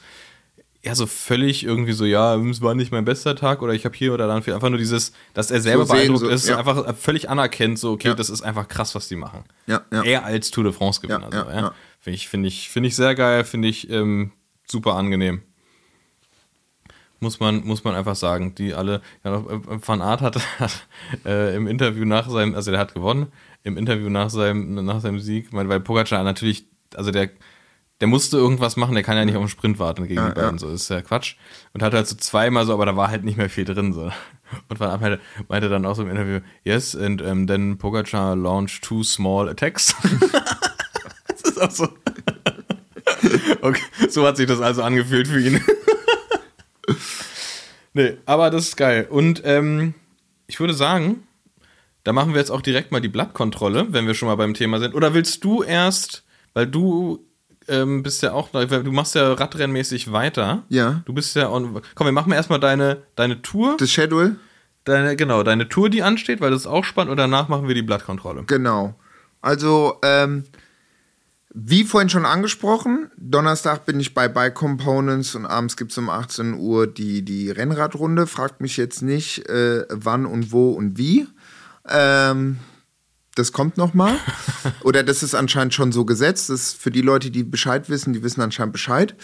[0.83, 3.95] ja, so völlig irgendwie so, ja, es war nicht mein bester Tag oder ich habe
[3.95, 4.53] hier oder dann viel.
[4.53, 6.57] Einfach nur dieses, dass er selber So sehen, beeindruckt so, ist, ja.
[6.57, 8.13] einfach völlig anerkennt, so, okay, Ja.
[8.15, 9.43] das ist einfach krass, was die machen.
[9.67, 10.03] Ja, ja.
[10.03, 11.29] Er als Tour de France-Gewinner.
[11.31, 11.61] Ja, so, ja, ja.
[11.61, 11.73] ja.
[11.99, 14.31] Finde ich, finde ich, finde ich sehr geil, finde ich ähm,
[14.65, 15.43] super angenehm.
[17.19, 18.55] Muss man, muss man einfach sagen.
[18.55, 20.21] Die alle, ja, noch, äh, Van Aert
[20.59, 20.87] hat,
[21.25, 23.27] äh, im Interview nach seinem, also der hat gewonnen,
[23.61, 26.65] im Interview nach seinem, nach seinem Sieg, weil weil Pogacar natürlich,
[26.95, 27.29] also der,
[28.01, 30.35] der musste irgendwas machen, der kann ja nicht auf den Sprint warten gegen Ja, die
[30.35, 30.57] beiden, ja.
[30.57, 31.35] so ist ja Quatsch.
[31.73, 34.11] Und hat halt so zweimal so, aber da war halt nicht mehr viel drin, so.
[34.67, 38.35] Und Van Aert meinte, meinte dann auch so im Interview, yes, and um, then Pogacar
[38.35, 39.95] launched two small attacks.
[41.27, 41.87] das ist auch so.
[43.61, 45.63] Okay, so hat sich das also angefühlt für ihn.
[47.93, 49.07] nee, aber das ist geil.
[49.09, 49.93] Und ähm,
[50.47, 51.23] ich würde sagen,
[52.03, 54.79] da machen wir jetzt auch direkt mal die Blattkontrolle, wenn wir schon mal beim Thema
[54.79, 54.95] sind.
[54.95, 56.23] Oder willst du erst,
[56.53, 57.23] weil du
[57.67, 60.63] ähm, bist ja auch, du machst ja radrennmäßig weiter.
[60.69, 61.01] Ja.
[61.05, 63.77] Du bist ja on, Komm, wir machen erstmal deine, deine Tour.
[63.77, 64.35] Das Schedule?
[64.83, 67.11] Deine, genau, deine Tour, die ansteht, weil das ist auch spannend.
[67.11, 68.43] Und danach machen wir die Blattkontrolle.
[68.47, 68.95] Genau.
[69.41, 70.45] Also, ähm,
[71.53, 76.09] wie vorhin schon angesprochen, Donnerstag bin ich bei Bike Components und abends gibt es um
[76.09, 78.25] 18 Uhr die, die Rennradrunde.
[78.25, 81.27] Fragt mich jetzt nicht, äh, wann und wo und wie.
[81.89, 82.57] Ähm,
[83.35, 84.15] das kommt noch mal.
[84.83, 86.49] Oder das ist anscheinend schon so gesetzt.
[86.49, 89.15] Das ist für die Leute, die Bescheid wissen, die wissen anscheinend Bescheid.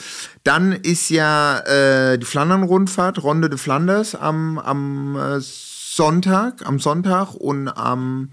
[0.43, 7.33] Dann ist ja äh, die Flandern-Rundfahrt, Ronde de Flanders am, am äh, Sonntag, am Sonntag
[7.33, 8.29] und am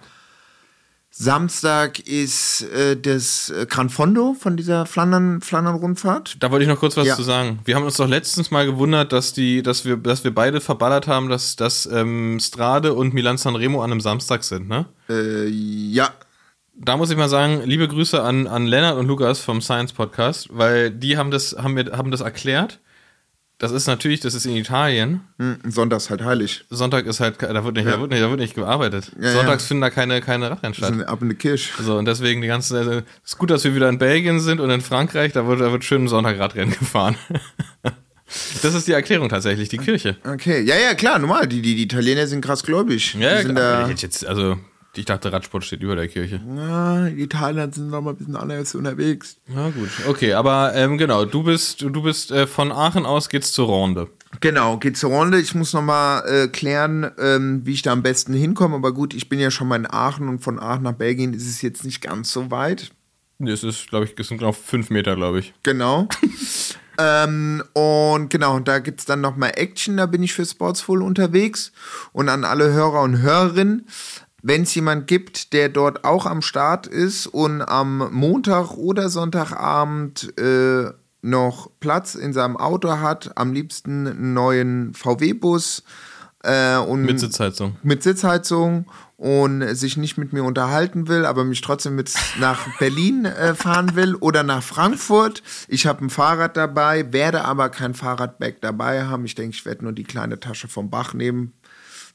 [1.16, 6.36] Samstag ist äh, das äh, Gran Fondo von dieser Flandern- Flandern-Rundfahrt.
[6.40, 7.14] Da wollte ich noch kurz was Ja.
[7.14, 7.60] zu sagen.
[7.64, 11.06] Wir haben uns doch letztens mal gewundert, dass die, dass wir, dass wir beide verballert
[11.06, 14.86] haben, dass, dass ähm, Strade und Milan Sanremo an einem Samstag sind, ne?
[15.08, 16.10] Äh, ja,
[16.76, 20.48] Da muss ich mal sagen, liebe Grüße an, an Lennart und Lukas vom Science Podcast,
[20.50, 22.80] weil die haben das, haben mir, haben das erklärt.
[23.58, 25.20] Das ist natürlich, das ist in Italien.
[25.38, 26.64] hm, Sonntags halt heilig.
[26.70, 29.12] Sonntag ist halt, da wird nicht, da wird nicht, da wird nicht gearbeitet.
[29.20, 29.68] Ja, Sonntags ja.
[29.68, 31.06] finden da keine, keine Radrennen statt.
[31.06, 31.70] Ab in die Kirche.
[31.80, 34.70] So, und deswegen die ganzen, also, ist gut, dass wir wieder in Belgien sind und
[34.70, 37.16] in Frankreich, da wird, da wird schön Sonntag Radrennen gefahren.
[38.62, 40.16] Das ist die Erklärung tatsächlich, die Kirche.
[40.24, 41.46] Okay, ja, ja, klar, normal.
[41.46, 43.14] Die, die, die Italiener sind krass gläubig.
[43.14, 44.56] Ja, die sind da, jetzt, also,
[44.96, 46.40] ich dachte, Radsport steht über der Kirche.
[46.56, 49.36] ja, die Italiener sind noch mal ein bisschen anders unterwegs.
[49.46, 49.90] Na gut.
[50.08, 54.08] Okay, aber ähm, genau, du bist, du bist äh, von Aachen aus geht's zur Ronde.
[54.40, 55.40] Genau, geht zur Runde.
[55.40, 58.74] Ich muss noch mal äh, klären, ähm, wie ich da am besten hinkomme.
[58.76, 61.46] Aber gut, ich bin ja schon mal in Aachen und von Aachen nach Belgien ist
[61.48, 62.90] es jetzt nicht ganz so weit.
[63.38, 65.54] Nee, Es ist, glaube ich, es sind genau fünf Meter, glaube ich.
[65.62, 66.08] Genau.
[66.98, 71.02] ähm, und genau, da gibt es dann noch mal Action, da bin ich für Sportsful
[71.02, 71.72] unterwegs.
[72.12, 73.86] Und an alle Hörer und Hörerinnen,
[74.46, 80.38] wenn es jemand gibt, der dort auch am Start ist und am Montag oder Sonntagabend
[80.38, 80.90] äh,
[81.22, 85.82] noch Platz in seinem Auto hat, am liebsten einen neuen VW-Bus
[86.42, 87.76] äh, und Mit Sitzheizung.
[87.82, 88.84] mit Sitzheizung
[89.16, 93.96] und sich nicht mit mir unterhalten will, aber mich trotzdem mit nach Berlin äh, fahren
[93.96, 95.42] will oder nach Frankfurt.
[95.68, 99.24] Ich habe ein Fahrrad dabei, werde aber kein Fahrradbag dabei haben.
[99.24, 101.54] Ich denke, ich werde nur die kleine Tasche vom Bach nehmen.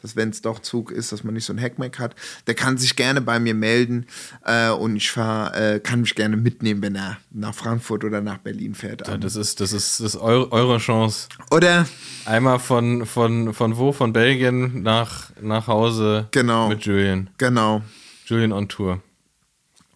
[0.02, 2.16] Dass wenn es doch Zug ist, dass man nicht so ein Hackmack hat.
[2.48, 4.06] Der kann sich gerne bei mir melden
[4.46, 8.38] äh, und ich fahr, äh, kann mich gerne mitnehmen, wenn er nach Frankfurt oder nach
[8.38, 9.08] Berlin fährt.
[9.08, 11.28] Ja, das ist, das ist, das ist eure, eure Chance.
[11.52, 11.86] Oder
[12.26, 13.92] Einmal von, von, von wo?
[13.92, 16.70] Von Belgien nach, nach Hause Genau.
[16.70, 17.30] mit Julian.
[17.38, 17.82] genau.
[18.26, 19.02] Julian on Tour.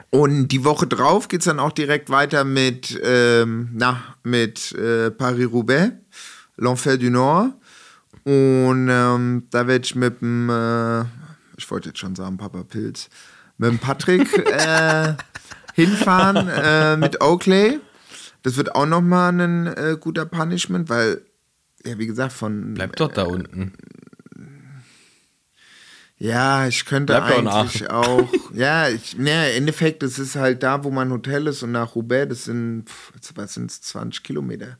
[0.10, 5.10] Und die Woche drauf geht es dann auch direkt weiter mit, ähm, na, mit äh,
[5.12, 5.94] Paris-Roubaix,
[6.58, 7.54] L'Enfer du Nord.
[8.24, 11.02] Und ähm, da werde ich mit dem, äh,
[11.58, 13.10] ich wollte jetzt schon sagen, Papa Pilz,
[13.58, 15.16] mit dem Patrick äh,
[15.74, 17.80] hinfahren äh, mit Oakley.
[18.44, 21.22] Das wird auch nochmal ein äh, guter Punishment, weil,
[21.86, 22.74] ja, wie gesagt, von.
[22.74, 23.74] Bleibt doch da unten.
[26.18, 28.30] Ja, ich könnte Bleibt eigentlich auch.
[28.54, 31.96] Ja, ich, ne, im Endeffekt, es ist halt da, wo mein Hotel ist und nach
[31.96, 34.78] Roubaix, das sind, pf, was sind 20 Kilometer.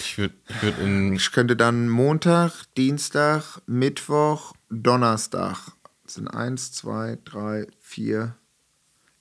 [0.00, 1.12] Ich ich würd in.
[1.12, 5.72] Ich könnte dann Montag, Dienstag, Mittwoch, Donnerstag.
[6.04, 8.36] Das sind eins, zwei, drei, vier.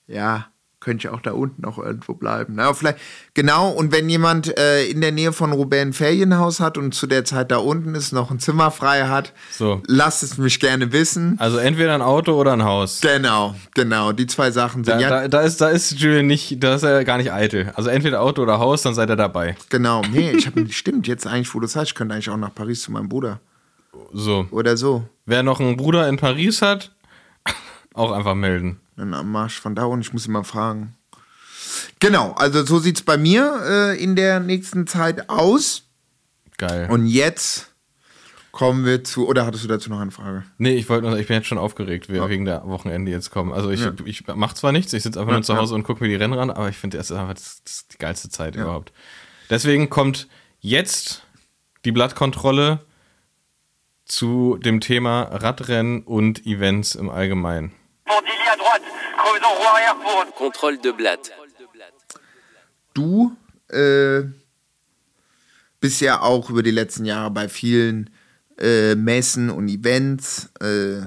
[0.08, 2.54] Ja, könnte ich auch da unten noch irgendwo bleiben.
[2.56, 3.00] Na, vielleicht,
[3.34, 7.06] genau, und wenn jemand äh, in der Nähe von Roubaix ein Ferienhaus hat und zu
[7.06, 9.82] der Zeit da unten ist, noch ein Zimmer frei hat, So.
[9.88, 11.36] lasst es mich gerne wissen.
[11.40, 13.02] Also entweder ein Auto oder ein Haus.
[13.02, 16.64] Genau, genau, die zwei Sachen sind Da, ja da, da, ist, da ist Julian nicht,
[16.64, 17.72] da ist er gar nicht eitel.
[17.76, 19.56] Also entweder Auto oder Haus, dann seid ihr dabei.
[19.70, 22.56] Genau, nee, ich habe stimmt, jetzt eigentlich, wo du sagst, ich könnte eigentlich auch nach
[22.56, 23.40] Paris zu meinem Bruder.
[24.14, 24.48] So.
[24.52, 25.04] Oder so.
[25.26, 26.92] Wer noch einen Bruder in Paris hat,
[27.94, 28.80] auch einfach melden.
[29.02, 30.96] Am Marsch von da und ich muss ihn mal fragen.
[32.00, 35.84] Genau, also so sieht's bei mir äh, in der nächsten Zeit aus.
[36.58, 36.88] Geil.
[36.90, 37.72] Und jetzt
[38.52, 39.28] kommen wir zu.
[39.28, 40.44] Oder hattest du dazu noch eine Frage?
[40.58, 43.52] Nee, ich wollte nur, ich bin jetzt schon aufgeregt, we- wegen der Wochenende jetzt kommen.
[43.54, 43.94] Also ich, Ja.
[44.06, 45.60] ich mach zwar nichts, ich sitze einfach Ja, nur zu ja.
[45.60, 47.74] Hause und gucke mir die Rennen ran, aber ich finde, das ist einfach das, das
[47.74, 48.92] ist die geilste Zeit überhaupt.
[49.50, 50.28] Deswegen kommt
[50.60, 51.24] jetzt
[51.86, 52.80] die Blattkontrolle
[54.06, 57.72] zu dem Thema Radrennen und Events im Allgemeinen.
[58.70, 58.84] Droite,
[59.18, 61.32] creusons roue arrière pour Contrôle de Blatt.
[62.94, 63.36] Du
[63.70, 64.24] äh,
[65.80, 68.10] bist ja auch über die letzten Jahre bei vielen
[68.60, 71.02] äh, Messen und Events, äh,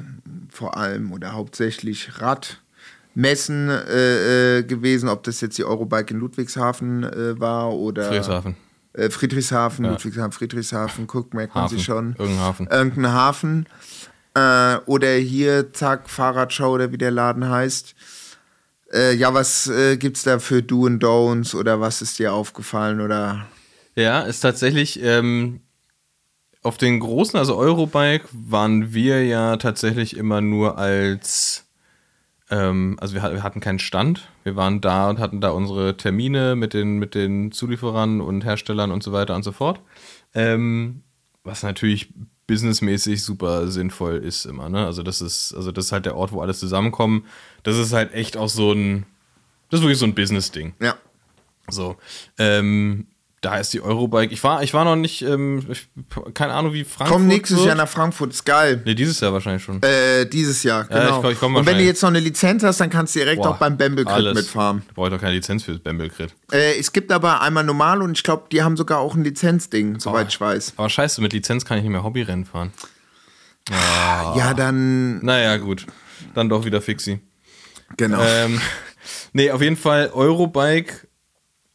[0.51, 7.05] vor allem oder hauptsächlich Radmessen äh, äh, gewesen, ob das jetzt die Eurobike in Ludwigshafen
[7.05, 8.57] äh, war oder Friedrichshafen.
[8.95, 12.17] Äh, Friedrichshafen, Ludwigshafen, Friedrichshafen, guck, merkt man sich schon.
[12.19, 12.67] Irgendein Hafen.
[12.69, 13.67] Irgendein Hafen.
[14.35, 17.95] Äh, oder hier, zack, Fahrradshow oder wie der Laden heißt.
[18.93, 23.01] Äh, ja, was äh, gibt's da für Do and Don'ts oder was ist dir aufgefallen
[23.01, 23.47] oder
[23.95, 25.61] Ja, ist tatsächlich ähm,
[26.63, 31.67] auf den großen, also Eurobike, waren wir ja tatsächlich immer nur als,
[32.51, 34.29] ähm, also wir hatten keinen Stand.
[34.45, 38.93] Wir waren da und hatten da unsere Termine mit den, mit den Zulieferern und Herstellern
[38.93, 39.81] und so weiter und so fort.
[40.35, 41.03] Ähm,
[41.45, 42.13] was natürlich
[42.47, 44.85] businessmäßig super sinnvoll ist immer, ne?
[44.87, 47.25] Also das ist, also das ist halt der Ort, wo alles zusammenkommt.
[47.63, 49.07] Das ist halt echt auch so ein,
[49.71, 50.75] das ist wirklich so ein Business-Ding.
[50.81, 50.97] ja.
[51.69, 51.97] So,
[52.39, 53.07] ähm,
[53.43, 54.33] da ist die Eurobike.
[54.33, 55.89] Ich war, ich war noch nicht, ähm, ich,
[56.33, 57.67] keine Ahnung, wie Frankfurt Komm nächstes wird.
[57.67, 58.81] Jahr nach Frankfurt, ist geil.
[58.87, 59.83] Nee, dieses Jahr wahrscheinlich schon.
[59.83, 61.17] Äh, dieses Jahr, Ja, genau.
[61.17, 63.19] ich komm- ich komm und wenn du jetzt noch eine Lizenz hast, dann kannst du
[63.19, 64.35] direkt Boah, auch beim Bamble Crit alles.
[64.37, 64.83] mitfahren.
[64.95, 66.33] Brauche ich doch keine Lizenz für das Bamble Crit.
[66.53, 69.99] Äh, es gibt aber einmal normal und ich glaube, die haben sogar auch ein Lizenzding,
[70.01, 70.75] soweit ich weiß.
[70.77, 72.73] Aber scheiße, mit Lizenz kann ich nicht mehr Hobbyrennen fahren.
[74.37, 75.87] Ja, dann, Naja, gut.
[76.35, 77.21] Dann doch wieder Fixi.
[77.97, 78.21] genau.
[78.23, 78.61] Ähm,
[79.33, 81.09] nee, auf jeden Fall Eurobike.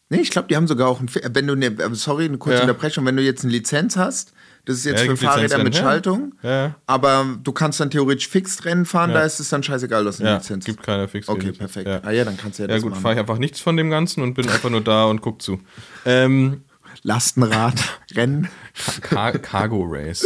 [0.09, 2.57] Nee, ich glaube, die haben sogar auch ein, wenn du eine, äh, sorry, eine kurze
[2.57, 2.61] Ja.
[2.63, 4.31] Unterbrechung, wenn du jetzt eine Lizenz hast,
[4.65, 5.75] das ist jetzt Ja, für Fahrräder mit.
[5.75, 6.75] Schaltung, Ja.
[6.85, 9.17] aber du kannst dann theoretisch Fixed-Rennen fahren, Ja.
[9.17, 11.29] da ist es dann scheißegal, dass eine Ja, Lizenz gibt keine Fixi.
[11.31, 11.87] Okay, perfekt.
[11.87, 11.99] Ja.
[12.03, 13.89] Ah ja, dann kannst du ja, Ja das gut, fahre ich einfach nichts von dem
[13.89, 15.59] Ganzen und bin einfach nur da und guck zu.
[16.05, 16.63] Ähm,
[17.03, 18.47] Lastenradrennen.
[19.01, 20.25] Car Cargo Race.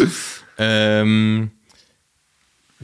[0.58, 1.52] ähm,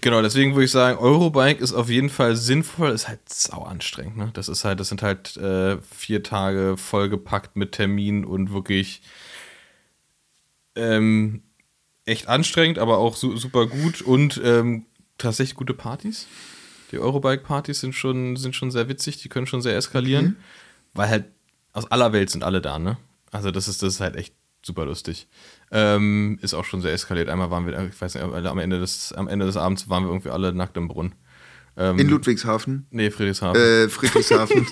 [0.01, 4.17] genau, deswegen würde ich sagen, Eurobike ist auf jeden Fall sinnvoll, ist halt sau anstrengend.
[4.17, 4.29] Ne?
[4.33, 9.01] Das ist halt, das sind halt äh, vier Tage vollgepackt mit Terminen und wirklich
[10.75, 11.43] ähm,
[12.05, 14.85] echt anstrengend, aber auch su super gut und ähm,
[15.17, 16.27] tatsächlich gute Partys.
[16.91, 20.37] Die Eurobike-Partys sind schon, sind schon sehr witzig, die können schon sehr eskalieren,
[20.93, 21.25] weil halt
[21.73, 22.97] aus aller Welt sind alle da, ne?
[23.31, 24.33] Also das ist, das ist halt echt
[24.67, 25.27] super lustig.
[25.71, 27.29] Ähm, ist auch schon sehr eskaliert.
[27.29, 30.09] Einmal waren wir, ich weiß nicht, am Ende des, am Ende des Abends waren wir
[30.09, 31.15] irgendwie alle nackt im Brunnen.
[31.75, 32.85] Ähm, In Ludwigshafen.
[32.91, 33.61] nee, Friedrichshafen.
[33.61, 34.67] Äh, Friedrichshafen.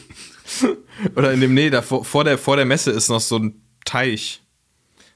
[1.16, 3.62] Oder in dem, nee, da vor, vor, der, vor der Messe ist noch so ein
[3.86, 4.42] Teich.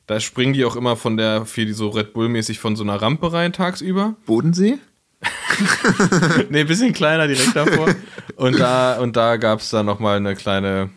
[0.08, 3.00] Da springen die auch immer von der, für die so Red Bull-mäßig von so einer
[3.00, 4.16] Rampe rein tagsüber.
[4.26, 4.80] Bodensee?
[6.50, 7.94] nee, ein bisschen kleiner direkt davor.
[8.36, 10.92] Und da, und da gab es dann nochmal eine kleine,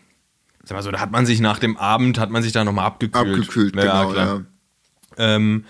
[0.65, 2.87] sag mal so, da hat man sich nach dem Abend, hat man sich da nochmal
[2.87, 3.27] abgekühlt.
[3.41, 4.43] Abgekühlt, genau, ja.
[5.19, 5.65] Ähm,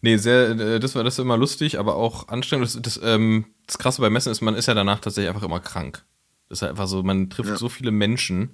[0.00, 2.66] nee, sehr, äh, das war das war immer lustig, aber auch anstrengend.
[2.66, 5.60] Das, das, ähm, das Krasse bei Messen ist, man ist ja danach tatsächlich einfach immer
[5.60, 6.04] krank.
[6.48, 7.56] Das ist halt einfach so, man trifft Ja.
[7.56, 8.50] so viele Menschen,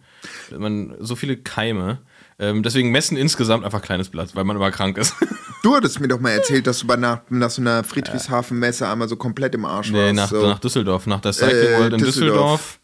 [0.57, 1.99] man, so viele Keime.
[2.39, 5.15] Ähm, deswegen Messen insgesamt einfach kleines Blatt, weil man immer krank ist.
[5.65, 9.09] Du hattest mir doch mal erzählt, dass du bei nach, nach so einer Friedrichshafen-Messe einmal
[9.09, 10.15] so komplett im Arsch nee, warst.
[10.15, 10.47] nach, so.
[10.47, 12.05] nach Düsseldorf, nach der Cycling Äh, World in Düsseldorf.
[12.05, 12.78] Düsseldorf.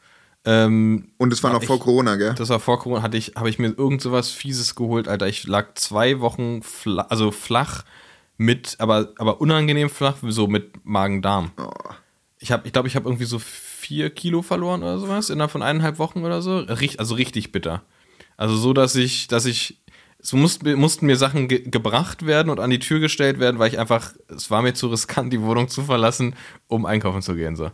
[0.47, 2.35] Ähm, Und es war noch ich- vor Corona, gell?
[2.37, 5.27] Das war vor Corona, hatte ich, habe ich mir irgend sowas Fieses geholt, Alter.
[5.27, 7.85] Ich lag zwei Wochen fla also flach
[8.37, 11.53] mit, aber, aber unangenehm flach, so mit Magen-Darm.
[11.57, 11.71] Oh.
[12.39, 15.63] Ich habe, ich glaube, ich habe irgendwie so vier Kilo verloren oder sowas innerhalb von
[15.63, 16.59] eineinhalb Wochen oder so.
[16.59, 17.83] Richt, also richtig bitter.
[18.37, 19.81] Also so, dass ich, dass ich,
[20.19, 23.71] es mussten, mussten mir Sachen ge gebracht werden und an die Tür gestellt werden, weil
[23.71, 26.35] ich einfach, es war mir zu riskant, die Wohnung zu verlassen,
[26.67, 27.71] um einkaufen zu gehen, so.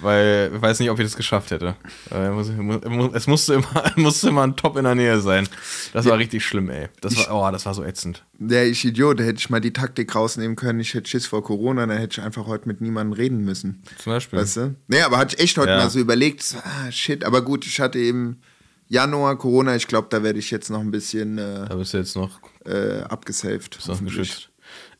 [0.00, 1.76] Weil, ich weiß nicht, ob ich das geschafft hätte.
[2.10, 5.48] Es musste immer, musste immer ein Top in der Nähe sein.
[5.92, 6.88] Das war richtig schlimm, ey.
[7.00, 8.24] Das war, oh, das war so ätzend.
[8.38, 10.80] Der ich Idiot, da hätte ich mal die Taktik rausnehmen können.
[10.80, 13.82] Ich hätte Schiss vor Corona, dann hätte ich einfach heute mit niemandem reden müssen.
[13.98, 14.38] Zum Beispiel.
[14.38, 14.74] Weißt du?
[14.86, 15.78] Nee, aber hatte ich echt heute Ja.
[15.78, 18.40] mal so überlegt, ah, shit, aber gut, ich hatte eben
[18.88, 21.98] Januar Corona, ich glaube, da werde ich jetzt noch ein bisschen äh, Da bist du
[21.98, 23.76] jetzt noch äh, abgesaved.
[23.76, 24.16] Ist auch hoffentlich.
[24.18, 24.47] geschützt.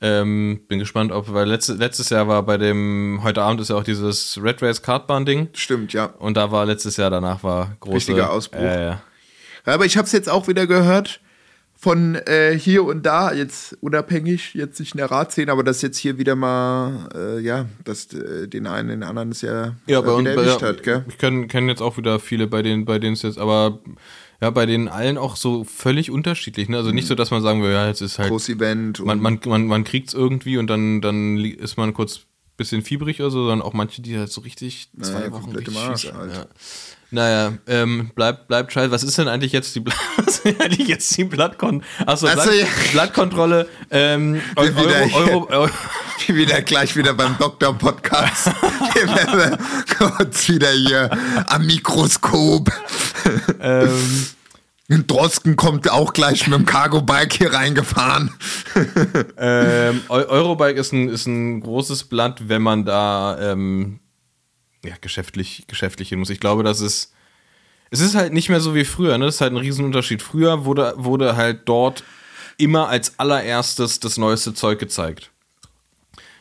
[0.01, 3.77] Ähm, bin gespannt, ob, weil letzte, letztes Jahr war bei dem, heute Abend ist ja
[3.77, 5.49] auch dieses Red Race Kartbahn-Ding.
[5.55, 6.07] Stimmt, ja.
[6.19, 7.97] Und da war letztes Jahr, danach war große.
[7.97, 8.61] Richtiger Ausbruch.
[8.61, 9.03] Äh, ja.
[9.65, 11.21] Aber ich habe es jetzt auch wieder gehört
[11.81, 15.97] von äh, hier und da, jetzt unabhängig, jetzt nicht in der Radszene, aber dass jetzt
[15.97, 20.03] hier wieder mal, äh, ja, dass äh, den einen, den anderen es ja, Ja, äh,
[20.03, 21.05] bei uns, wieder bei, erwischt ja, hat, gell?
[21.09, 23.79] ich kenne kenn jetzt auch wieder viele, bei denen, bei denen es jetzt, aber
[24.41, 26.69] ja, bei denen allen auch so völlig unterschiedlich.
[26.69, 26.77] Ne?
[26.77, 29.05] Also nicht so, dass man sagen will, ja, jetzt ist halt, Groß-Event.
[29.05, 32.21] man, man, man, man kriegt es irgendwie und dann, dann ist man kurz
[32.57, 35.79] bisschen fiebrig oder so, sondern auch manche, die halt so richtig zwei Naja, Wochen richtig
[35.79, 36.15] schießen.
[36.15, 36.33] halt.
[36.35, 36.47] Ja.
[37.11, 38.91] Naja, ähm, bleibt bleibt scheiße.
[38.91, 39.83] Was ist denn eigentlich jetzt die,
[40.17, 42.67] was ist denn eigentlich jetzt die Blattkon Achso, Blatt, ja.
[42.93, 43.67] Blattkontrolle.
[43.91, 45.69] Ähm, wieder Euro,
[46.27, 48.51] wieder gleich wieder beim Doktor-Podcast.
[48.93, 49.59] Hier werden wir
[49.97, 51.11] kurz wieder hier
[51.47, 52.71] am Mikroskop.
[53.61, 54.27] ähm,
[55.07, 58.33] Drosken kommt auch gleich mit dem Cargo-Bike hier reingefahren.
[59.39, 64.01] Ähm, Eu- Eurobike ist ein, ist ein großes Blatt, wenn man da ähm,
[64.89, 66.31] ja, geschäftlich, geschäftlich hin muss.
[66.31, 67.13] Ich glaube, das ist.
[67.91, 69.25] Es ist halt nicht mehr so wie früher, ne?
[69.25, 70.21] Das ist halt ein Riesenunterschied.
[70.21, 72.05] Früher wurde, wurde halt dort
[72.59, 75.31] immer als allererstes das neueste Zeug gezeigt.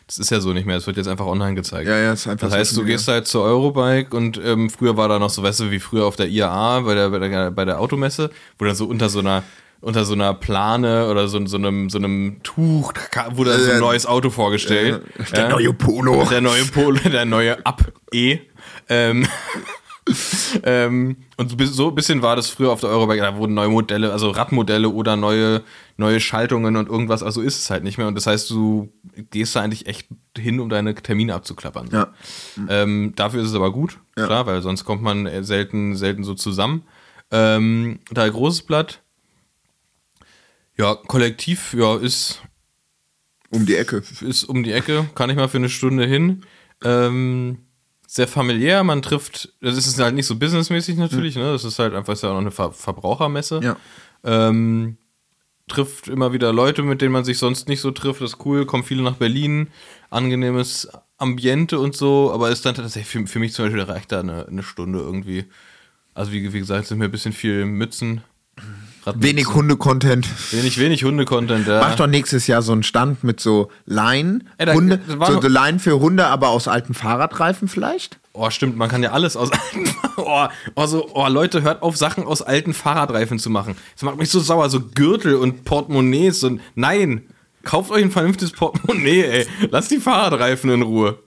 [0.07, 1.87] Das ist ja so nicht mehr, es wird jetzt einfach online gezeigt.
[1.87, 4.95] Ja, ja, ist einfach Das heißt, so du gehst halt zur Eurobike und ähm, früher
[4.95, 7.51] war da noch so, weißt du, wie früher auf der IAA, bei der, bei der,
[7.51, 9.43] bei der Automesse, wo dann so unter so einer
[9.81, 13.79] unter so einer Plane oder so, so, einem, so einem Tuch da wurde so ein
[13.79, 15.01] neues Auto vorgestellt.
[15.35, 16.25] Der neue Polo.
[16.29, 18.39] Der neue Polo, der neue Up-E.
[18.89, 19.27] Ähm,
[20.63, 24.11] ähm, und so ein bisschen war das früher auf der Eurobike, da wurden neue Modelle,
[24.11, 25.63] also Radmodelle oder neue,
[25.97, 28.07] neue Schaltungen und irgendwas, also ist es halt nicht mehr.
[28.07, 28.91] Und das heißt, du
[29.31, 30.07] gehst da eigentlich echt
[30.37, 31.89] hin, um deine Termine abzuklappern.
[31.91, 32.13] Ja.
[32.69, 34.25] Ähm, dafür ist es aber gut, Ja.
[34.25, 36.83] klar, weil sonst kommt man äh, selten, selten so zusammen.
[37.31, 39.01] Ähm, da großes Blatt.
[40.77, 42.41] Ja, Kollektiv, ja, ist,
[43.49, 44.03] Um die Ecke.
[44.21, 46.43] ist um die Ecke, kann ich mal für eine Stunde hin.
[46.83, 47.59] Ähm,
[48.05, 51.51] sehr familiär, man trifft, das ist halt nicht so businessmäßig natürlich, ne?
[51.51, 53.59] Das ist halt einfach ist ja auch noch eine Ver Verbrauchermesse.
[53.63, 53.75] Ja.
[54.23, 54.97] Ähm,
[55.67, 58.21] trifft immer wieder Leute, mit denen man sich sonst nicht so trifft.
[58.21, 59.69] Das ist cool, kommen viele nach Berlin,
[60.09, 64.21] angenehmes Ambiente und so, aber ist dann tatsächlich für, für mich zum Beispiel reicht da
[64.21, 65.45] eine, eine Stunde irgendwie.
[66.13, 68.21] Also wie, wie gesagt, sind mir ein bisschen viel Mützen.
[69.07, 69.23] Radmützen.
[69.29, 70.27] Wenig Hunde-Content.
[70.53, 71.79] Wenig, wenig Hunde-Content, ja.
[71.81, 74.47] Mach doch nächstes Jahr so einen Stand mit so Leinen.
[74.57, 77.67] Ey, da- Hunde, das war so, noch- so Leinen für Hunde, aber aus alten Fahrradreifen
[77.67, 78.19] vielleicht?
[78.33, 79.89] Oh, stimmt, man kann ja alles aus alten.
[80.19, 83.75] Oh, oh, so, oh, Leute, hört auf, Sachen aus alten Fahrradreifen zu machen.
[83.93, 86.59] Das macht mich so sauer, so Gürtel und Portemonnaies und.
[86.73, 87.21] Nein!
[87.63, 89.47] Kauft euch ein vernünftiges Portemonnaie, ey.
[89.69, 91.19] Lasst die Fahrradreifen in Ruhe.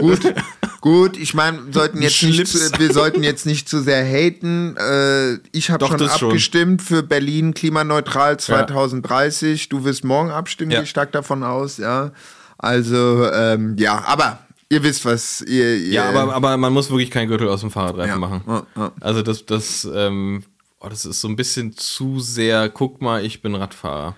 [0.00, 0.20] Gut,
[0.82, 1.16] gut.
[1.16, 4.76] Ich meine, sollten jetzt nicht zu, wir sollten jetzt nicht zu sehr haten.
[4.76, 6.28] Äh, ich habe schon das schon.
[6.28, 9.70] abgestimmt für Berlin klimaneutral 2030.
[9.70, 10.78] Du wirst morgen abstimmen, Ja.
[10.78, 12.10] gehe ich stark davon aus, ja.
[12.58, 15.76] Also, ähm, ja, aber ihr wisst, was ihr.
[15.76, 18.42] ihr Ja, aber, aber man muss wirklich keinen Gürtel aus dem Fahrradreifen Ja, machen.
[18.46, 18.92] ja, ja.
[19.00, 20.44] Also das, das, ähm,
[20.80, 24.16] oh, das ist so ein bisschen zu sehr, guck mal, ich bin Radfahrer.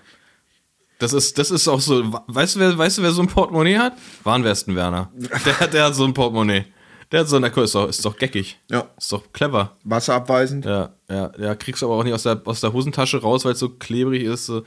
[0.99, 3.77] Das ist, das ist auch so, weißt du, wer, weißt du, wer so ein Portemonnaie
[3.77, 3.93] hat?
[4.23, 5.11] Warnwesten Werner.
[5.45, 6.65] Der, der hat so ein Portemonnaie.
[7.11, 8.59] Der hat so eine, ist doch, ist doch geckig.
[8.71, 8.89] Ja.
[8.97, 9.75] Ist doch clever.
[9.83, 10.65] wasserabweisend.
[10.65, 13.53] Ja, ja, ja, kriegst du aber auch nicht aus der, aus der Hosentasche raus, weil
[13.53, 14.45] es so klebrig ist.
[14.45, 14.63] So.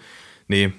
[0.47, 0.72] Nee.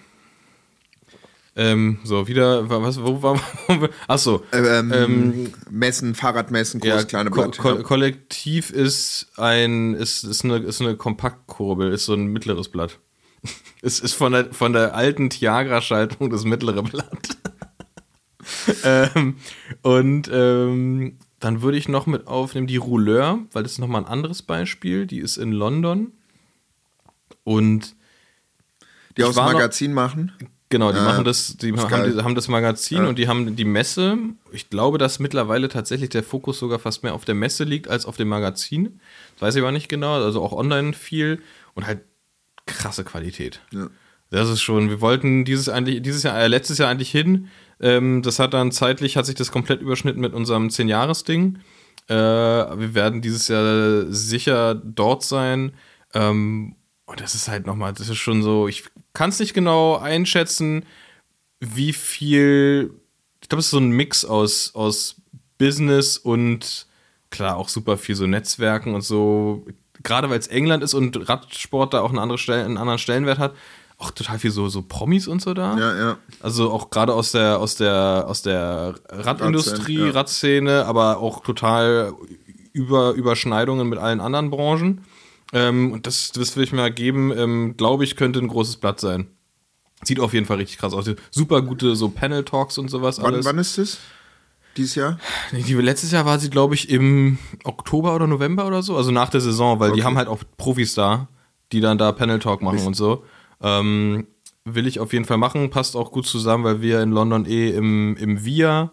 [1.56, 3.42] Ähm, so, wieder, was, wo war,
[4.08, 4.44] achso.
[4.54, 7.58] Ähm, Messen, Fahrradmessen, groß, Ja, kleine Ko Blatt.
[7.58, 13.00] Ko Kollektiv ist ein, ist, ist eine, ist eine Kompaktkurbel, ist so ein mittleres Blatt.
[13.82, 17.38] Es ist von der, von der alten Tiagra-Schaltung das mittlere Blatt.
[18.84, 19.38] ähm,
[19.84, 24.08] und ähm, dann würde ich noch mit aufnehmen die Rouleur, weil das ist nochmal ein
[24.12, 25.06] anderes Beispiel.
[25.08, 26.12] Die ist in London.
[27.46, 27.96] Und
[29.18, 30.34] die aus dem war noch- Magazin machen.
[30.72, 33.08] Genau, die Ja, machen das, die haben, die haben das Magazin Ja.
[33.08, 34.18] und die haben die Messe.
[34.52, 38.06] Ich glaube, dass mittlerweile tatsächlich der Fokus sogar fast mehr auf der Messe liegt als
[38.06, 39.00] auf dem Magazin.
[39.34, 40.22] Das weiß ich aber nicht genau.
[40.22, 41.42] Also auch online viel
[41.74, 42.02] und halt
[42.74, 43.62] krasse Qualität.
[43.72, 43.90] Ja.
[44.32, 47.48] Das ist schon, wir wollten dieses eigentlich, dieses Jahr, äh, letztes Jahr eigentlich hin.
[47.80, 51.60] Ähm, das hat dann zeitlich, hat sich das komplett überschnitten mit unserem 10-Jahres-Ding.
[52.08, 55.74] Äh, wir werden dieses Jahr sicher dort sein.
[56.14, 59.98] Ähm, und das ist halt nochmal, das ist schon so, ich kann es nicht genau
[59.98, 60.86] einschätzen,
[61.60, 62.94] wie viel,
[63.42, 65.16] ich glaube, es ist so ein Mix aus, aus
[65.58, 66.88] Business und
[67.32, 69.66] klar auch super viel so Netzwerken und so,
[70.04, 73.40] gerade weil es England ist und Radsport da auch eine andere Stell einen anderen Stellenwert
[73.40, 73.54] hat,
[73.98, 75.78] auch total viel so, so Promis und so da.
[75.78, 76.18] Ja, ja.
[76.40, 80.14] Also auch gerade aus der, aus der, aus der Radindustrie, Radszene, ja.
[80.14, 82.14] Radszene, aber auch total
[82.72, 85.02] über Überschneidungen mit allen anderen Branchen.
[85.52, 89.02] Ähm, und das, das will ich mir geben, ähm, glaube ich, könnte ein großes Blatt
[89.02, 89.28] sein.
[90.04, 91.10] Sieht auf jeden Fall richtig krass aus.
[91.30, 93.46] Super gute so Panel-Talks und sowas Wann, alles.
[93.46, 93.98] wann ist das?
[94.78, 95.18] Dieses Jahr?
[95.52, 99.12] Nee, Die, letztes Jahr war sie, glaube ich, im Oktober oder November oder so, also
[99.12, 100.04] nach der Saison, weil die Okay.
[100.06, 101.28] haben halt auch Profis da,
[101.72, 103.24] die dann da Panel Talk machen und so.
[103.62, 104.28] Ähm,
[104.66, 107.72] will ich auf jeden Fall machen, passt auch gut zusammen, weil wir in London eh
[107.72, 108.92] im, im VIA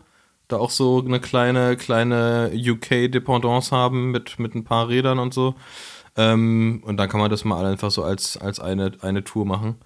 [0.48, 5.54] da auch so eine kleine, kleine UK-Dependance haben mit, mit ein paar Rädern und so.
[6.16, 9.76] Ähm, und dann kann man das mal einfach so als, als eine, eine Tour machen.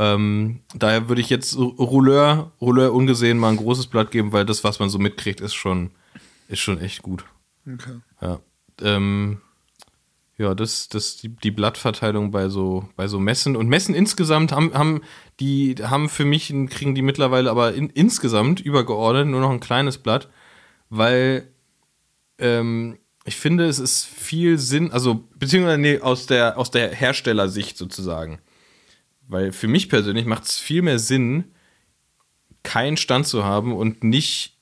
[0.00, 4.64] Ähm, daher würde ich jetzt Rouleur, Rouleur ungesehen mal ein großes Blatt geben, weil das,
[4.64, 5.90] was man so mitkriegt, ist schon,
[6.48, 7.26] ist schon echt gut.
[7.70, 8.00] Okay.
[8.22, 8.40] Ja.
[8.80, 9.42] Ähm,
[10.38, 13.56] ja, das, das, die, die Blattverteilung bei so, bei so Messen.
[13.56, 15.02] Und Messen insgesamt haben, haben
[15.38, 19.98] die, haben für mich, kriegen die mittlerweile aber in, insgesamt übergeordnet nur noch ein kleines
[19.98, 20.30] Blatt,
[20.88, 21.46] weil
[22.38, 22.96] ähm,
[23.26, 28.38] ich finde, es ist viel Sinn, also, beziehungsweise nee, aus der, aus der Herstellersicht sozusagen.
[29.30, 31.44] Weil für mich persönlich macht es viel mehr Sinn,
[32.64, 34.56] keinen Stand zu haben und nicht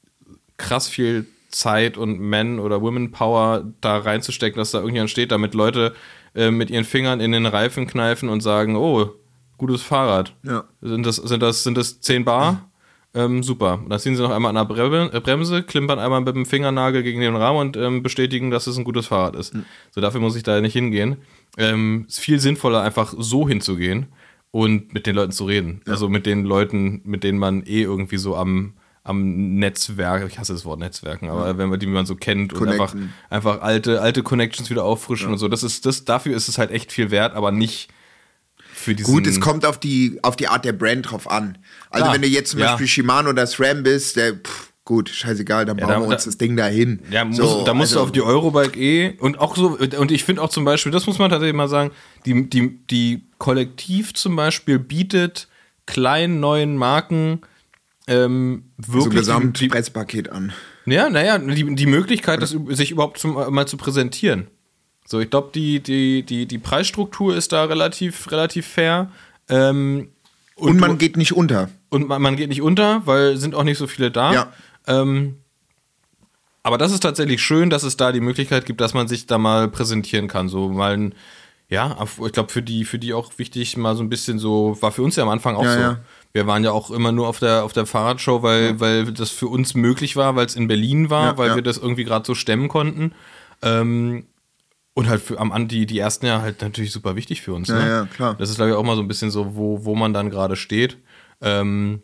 [0.59, 5.95] krass viel Zeit und Men- oder Women-Power da reinzustecken, dass da irgendjemand steht, damit Leute
[6.35, 9.11] äh, mit ihren Fingern in den Reifen kneifen und sagen, oh,
[9.57, 10.35] gutes Fahrrad.
[10.43, 10.65] Ja.
[10.83, 12.71] Sind das, sind das, sind das 10 Bar?
[13.15, 13.81] Ähm, super.
[13.83, 16.45] Und dann ziehen sie noch einmal an der Bremse, äh, Bremse, klimpern einmal mit dem
[16.45, 19.55] Fingernagel gegen den Rahmen und ähm, bestätigen, dass es ein gutes Fahrrad ist.
[19.93, 21.17] So, dafür muss ich da nicht hingehen.
[21.57, 24.09] Ähm, ist viel sinnvoller, einfach so hinzugehen
[24.51, 25.83] und mit den Leuten zu reden.
[25.87, 28.75] Also mit den Leuten, mit denen man eh irgendwie so am,
[29.05, 32.69] am Netzwerk, ich hasse das Wort Netzwerken, aber wenn man die man so kennt und
[32.69, 33.15] einfach, Connecten.
[33.31, 36.71] einfach alte, alte Connections wieder auffrischen und so, das ist, das, dafür ist es halt
[36.71, 37.89] echt viel wert, aber nicht
[38.79, 39.13] für diesen.
[39.13, 41.59] Gut, es kommt auf die, auf die Art der Brand drauf an.
[41.91, 42.71] Also wenn du jetzt zum ja.
[42.71, 46.31] Beispiel Shimano oder SRAM bist, der, pff, gut, scheißegal, dann bauen da- wir uns da-
[46.31, 47.01] das Ding dahin.
[47.11, 50.11] Ja, muss, So, da musst du also- auf die Eurobike eh und auch so, und
[50.11, 51.91] ich finde auch zum Beispiel, das muss man tatsächlich mal sagen,
[52.25, 55.47] die, die, die Kollektiv zum Beispiel bietet
[55.87, 57.43] kleinen neuen Marken
[58.07, 60.53] ähm, so wirklich die, die, Gesamtpresspaket an.
[60.87, 64.47] ja, naja, die, die Möglichkeit, das, sich überhaupt zum, mal zu präsentieren.
[65.07, 69.11] So, ich glaube, die, die, die, die Preisstruktur ist da relativ, relativ fair.
[69.51, 70.09] Ähm,
[70.55, 71.69] Und, man du- geht nicht unter.
[71.91, 74.33] und man, man geht nicht unter, weil sind auch nicht so viele da.
[74.33, 74.53] Ja.
[74.89, 75.37] Ähm,
[76.63, 79.39] aber das ist tatsächlich schön, dass es da die Möglichkeit gibt, dass man sich da
[79.39, 80.49] mal präsentieren kann.
[80.49, 81.15] So mal ein,
[81.71, 84.91] Ja, ich glaube, für die, für die auch wichtig, mal so ein bisschen so, war
[84.91, 85.81] für uns ja am Anfang auch Ja, so.
[85.81, 85.99] ja.
[86.33, 89.49] Wir waren ja auch immer nur auf der, auf der Fahrradshow, weil, weil das für
[89.49, 91.55] uns möglich war, weil es in Berlin war, Ja, weil ja.
[91.57, 93.13] wir das irgendwie gerade so stemmen konnten.
[93.63, 94.27] Ähm,
[94.95, 97.69] und halt für, am An- die, die ersten Jahre halt natürlich super wichtig für uns.
[97.69, 97.89] Ja, ne?
[97.89, 98.35] ja, klar.
[98.39, 100.57] Das ist, glaube ich, auch mal so ein bisschen so, wo, wo man dann gerade
[100.57, 100.99] steht.
[101.41, 102.03] Ähm,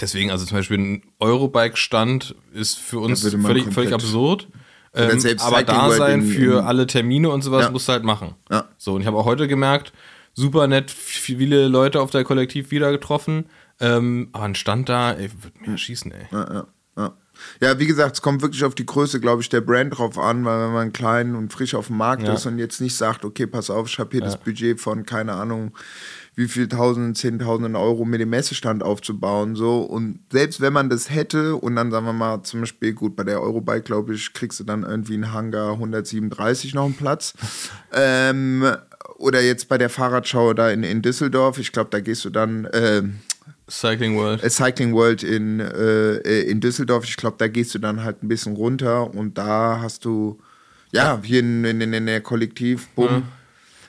[0.00, 4.48] deswegen, also zum Beispiel ein Eurobike-Stand ist für uns völlig, völlig absurd.
[4.92, 7.70] Ähm, aber da sein in- für alle Termine und sowas Ja.
[7.70, 8.34] musst du halt machen.
[8.50, 8.64] Ja.
[8.76, 9.92] So, und ich habe auch heute gemerkt,
[10.34, 13.46] super nett, viele Leute auf der Kollektiv wieder getroffen.
[13.78, 16.26] Ähm, aber ein Stand da, ey, wird mir schießen, ey.
[16.32, 16.66] Ja, ja,
[16.98, 17.12] ja.
[17.60, 20.44] ja, wie gesagt, es kommt wirklich auf die Größe, glaube ich, der Brand drauf an,
[20.44, 22.34] weil wenn man klein und frisch auf dem Markt Ja.
[22.34, 25.32] ist und jetzt nicht sagt, okay, pass auf, ich habe hier das Budget von, keine
[25.34, 25.72] Ahnung,
[26.40, 29.82] wie viel Tausenden, Zehntausenden Euro mit dem Messestand aufzubauen, so.
[29.82, 33.24] Und selbst wenn man das hätte und dann sagen wir mal zum Beispiel, gut, bei
[33.24, 37.34] der Eurobike, glaube ich, kriegst du dann irgendwie einen Hangar 137 noch einen Platz.
[37.92, 38.64] ähm,
[39.18, 42.66] oder jetzt bei der Fahrradschau da in, in Düsseldorf, ich glaube, da gehst du dann,
[42.72, 43.18] ähm,
[43.68, 44.42] Cycling World.
[44.42, 47.04] äh, Cycling World in, äh, äh, in Düsseldorf.
[47.04, 50.40] Ich glaube, da gehst du dann halt ein bisschen runter und da hast du,
[50.90, 53.24] ja, hier in, in, in der Kollektiv, bumm.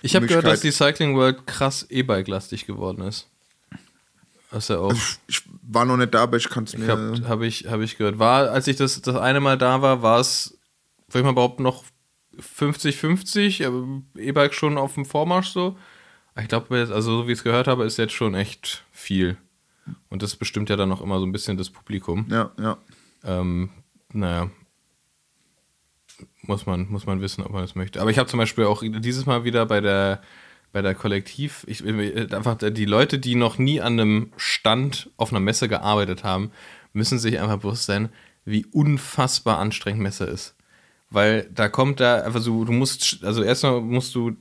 [0.02, 3.28] Ich habe gehört, dass die Cycling World krass E-Bike-lastig geworden ist.
[4.52, 4.94] Ist ja auch.
[5.28, 6.88] Ich war noch nicht da, aber ich kann es mir.
[6.88, 8.20] habe hab ich, hab ich gehört.
[8.20, 10.58] War, als ich das, das eine Mal da war, war es,
[11.08, 11.86] würde ich mal behaupten, noch
[12.38, 15.78] 50-50, aber E-Bike schon auf dem Vormarsch so.
[16.40, 19.38] Ich glaube, also so wie ich es gehört habe, ist jetzt schon echt viel.
[20.10, 22.26] Und das bestimmt ja dann auch immer so ein bisschen das Publikum.
[22.30, 22.78] ja, ja.
[23.24, 23.70] Ähm,
[24.14, 24.50] naja.
[26.44, 28.02] Muss man, muss man wissen, ob man das möchte.
[28.02, 30.22] Aber ich habe zum Beispiel auch dieses Mal wieder bei der,
[30.72, 35.40] bei der Kollektiv, ich, einfach die Leute, die noch nie an einem Stand auf einer
[35.40, 36.52] Messe gearbeitet haben,
[36.94, 38.10] müssen sich einfach bewusst sein,
[38.46, 40.56] wie unfassbar anstrengend Messe ist.
[41.10, 44.36] Weil da kommt da einfach so, du musst, also erstmal musst du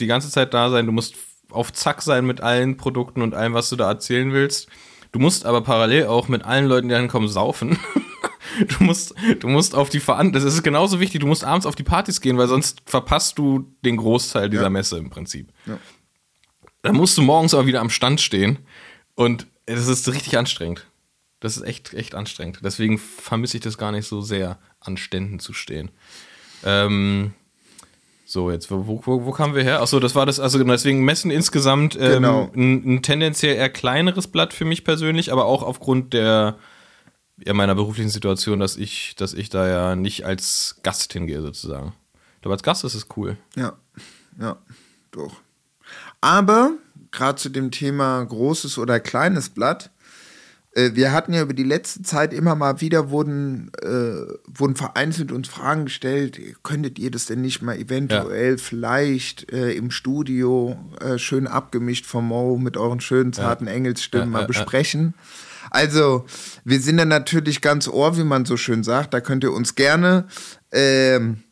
[0.00, 1.14] die ganze Zeit da sein, du musst
[1.50, 4.68] auf Zack sein mit allen Produkten und allem, was du da erzählen willst.
[5.12, 7.78] Du musst aber parallel auch mit allen Leuten, die ankommen, saufen.
[8.78, 11.74] Du musst, du musst auf die Veranstaltung, das ist genauso wichtig, du musst abends auf
[11.74, 14.70] die Partys gehen, weil sonst verpasst du den Großteil dieser Ja.
[14.70, 15.52] Messe im Prinzip.
[15.66, 15.78] Ja.
[16.82, 18.58] Dann musst du morgens aber wieder am Stand stehen
[19.14, 20.86] und es ist richtig anstrengend.
[21.40, 22.60] Das ist echt, echt anstrengend.
[22.62, 25.90] Deswegen vermisse ich das gar nicht so sehr, an Ständen zu stehen.
[26.64, 27.32] Ähm,
[28.24, 29.80] so, jetzt, wo, wo, wo kamen wir her?
[29.82, 32.50] Achso, das war das, also deswegen Messen insgesamt ähm, Genau.
[32.56, 36.56] ein, ein tendenziell eher kleineres Blatt für mich persönlich, aber auch aufgrund der
[37.44, 41.92] ja, meiner beruflichen Situation, dass ich, dass ich da ja nicht als Gast hingehe, sozusagen.
[42.42, 43.36] Aber als Gast ist es cool.
[43.56, 43.76] Ja,
[44.40, 44.56] ja,
[45.10, 45.40] doch.
[46.20, 46.74] Aber
[47.10, 49.90] gerade zu dem Thema großes oder kleines Blatt,
[50.76, 55.32] äh, wir hatten ja über die letzte Zeit immer mal wieder wurden, äh, wurden vereinzelt
[55.32, 61.18] uns Fragen gestellt, könntet ihr das denn nicht mal eventuell vielleicht äh, im Studio äh,
[61.18, 64.52] schön abgemischt vom Mo mit euren schönen zarten Engelsstimmen Ja, mal ja, ja.
[65.70, 66.26] Also,
[66.64, 69.14] wir sind dann natürlich ganz ohr, wie man so schön sagt.
[69.14, 70.26] Da könnt ihr uns gerne
[70.72, 71.42] ähm,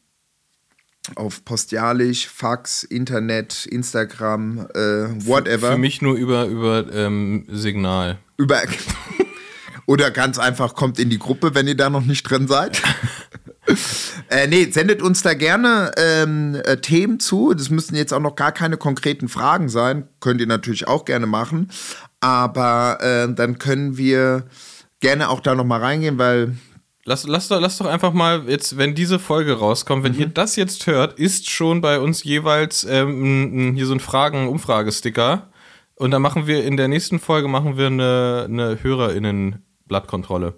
[1.16, 5.72] auf Postialisch, Fax, Internet, Instagram, äh, whatever.
[5.72, 8.18] Für mich nur über, über ähm, Signal.
[8.36, 8.62] Über
[9.86, 12.80] Oder ganz einfach kommt in die Gruppe, wenn ihr da noch nicht drin seid.
[14.30, 17.52] äh, nee, sendet uns da gerne ähm, äh, Themen zu.
[17.52, 20.08] Das müssen jetzt auch noch gar keine konkreten Fragen sein.
[20.20, 21.70] Könnt ihr natürlich auch gerne machen.
[22.24, 24.46] Aber äh, dann können wir
[25.00, 26.56] gerne auch da noch mal reingehen, weil
[27.06, 30.56] Lass, lass, doch, lass doch einfach mal jetzt, wenn diese Folge rauskommt, wenn ihr das
[30.56, 35.50] jetzt hört, ist schon bei uns jeweils ähm, hier so ein Fragen-Umfragesticker.
[35.96, 40.54] Und dann machen wir in der nächsten Folge machen wir eine, eine HörerInnen-Blattkontrolle.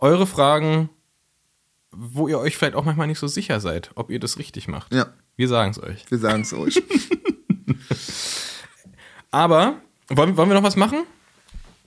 [0.00, 0.90] Eure Fragen,
[1.92, 4.92] wo ihr euch vielleicht auch manchmal nicht so sicher seid, ob ihr das richtig macht.
[4.92, 5.06] Ja.
[5.36, 6.04] Wir sagen es euch.
[6.10, 6.82] wir sagen es euch.
[9.30, 9.76] Aber,
[10.08, 11.04] wollen, wollen wir noch was machen?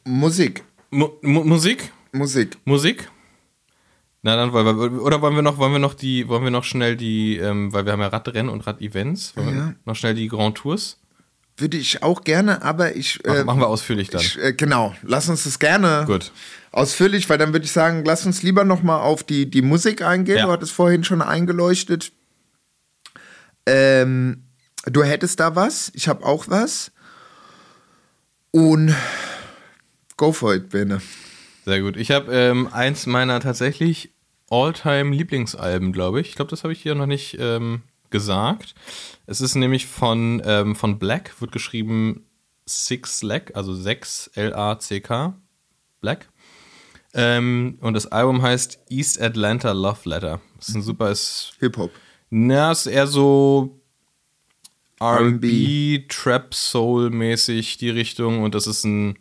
[0.05, 0.63] Musik.
[0.91, 1.91] Mu Mu Musik?
[2.11, 2.57] Musik.
[2.65, 3.09] Musik?
[4.21, 6.63] Na dann wollen wir, oder wollen wir noch, wollen wir noch die, wollen wir noch
[6.65, 9.73] schnell die, ähm, weil wir haben ja Radrennen und Rad-Events, wollen wir Ja.
[9.85, 10.97] noch schnell die Grand Tours?
[11.57, 13.19] Würde ich auch gerne, aber ich.
[13.25, 14.21] Machen, äh, machen wir ausführlich dann.
[14.21, 16.31] Ich, äh, genau, lass uns das gerne Gut.
[16.71, 20.01] ausführlich, weil dann würde ich sagen, lass uns lieber noch mal auf die, die Musik
[20.01, 20.37] eingehen.
[20.37, 20.45] Ja.
[20.45, 22.11] Du hattest vorhin schon eingeleuchtet.
[23.65, 24.43] Ähm,
[24.85, 26.91] du hättest da was, ich habe auch was.
[28.51, 28.95] Und
[30.17, 31.01] go for it, Bene.
[31.65, 31.97] Sehr gut.
[31.97, 34.11] Ich habe ähm, eins meiner tatsächlich
[34.49, 36.29] all-time Lieblingsalben, glaube ich.
[36.29, 38.73] Ich glaube, das habe ich hier noch nicht ähm, gesagt.
[39.27, 42.25] Es ist nämlich von, ähm, von Black, wird geschrieben
[42.65, 45.35] Six Lack, also 6 L-A-C-K.
[46.01, 46.29] Black.
[47.13, 50.41] Ähm, und das Album heißt East Atlanta Love Letter.
[50.57, 51.13] Das ist ein super,
[51.59, 51.91] Hip-Hop.
[52.29, 53.78] Na, ist eher so
[54.99, 59.17] R&B, Trap Soul mäßig die Richtung und das ist ein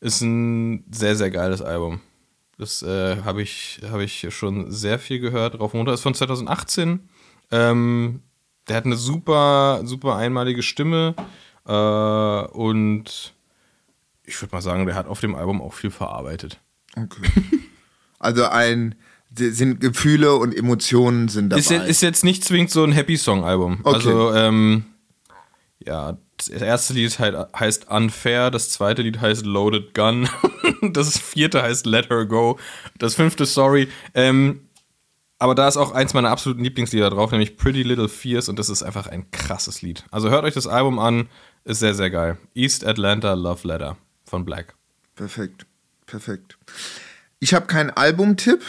[0.00, 2.00] ist ein sehr sehr geiles Album.
[2.58, 5.58] Das äh, habe ich habe ich schon sehr viel gehört.
[5.58, 7.00] Rauf und runter ist von 2018.
[7.50, 8.22] Ähm,
[8.68, 11.14] der hat eine super super einmalige Stimme
[11.66, 13.34] äh, und
[14.24, 16.60] ich würde mal sagen, der hat auf dem Album auch viel verarbeitet.
[16.96, 17.28] Okay.
[18.18, 18.94] also ein
[19.36, 21.60] sind Gefühle und Emotionen sind dabei.
[21.60, 23.80] Ist, jetzt- ist jetzt nicht zwingend so ein Happy Song Album.
[23.82, 23.94] Okay.
[23.96, 24.84] Also ähm,
[25.78, 30.28] ja, das erste Lied heißt Unfair, das zweite Lied heißt Loaded Gun,
[30.92, 32.58] das vierte heißt Let Her Go,
[32.98, 33.88] das fünfte Sorry.
[34.14, 34.68] Ähm,
[35.38, 38.68] aber da ist auch eins meiner absoluten Lieblingslieder drauf, nämlich Pretty Little Fears und das
[38.68, 40.04] ist einfach ein krasses Lied.
[40.10, 41.28] Also hört euch das Album an,
[41.64, 42.38] ist sehr, sehr geil.
[42.54, 44.74] East Atlanta Love Letter von Black.
[45.14, 45.66] Perfekt,
[46.06, 46.56] perfekt.
[47.40, 48.62] Ich habe keinen Albumtipp,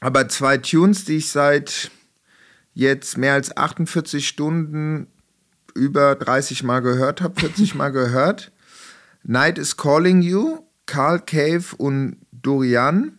[0.00, 1.90] aber zwei Tunes, die ich seit
[2.74, 5.08] jetzt mehr als 48 Stunden
[5.76, 8.52] über 30 Mal gehört habe, 40 Mal gehört.
[9.22, 13.18] Night is Calling You, Carl Cave und Dorian.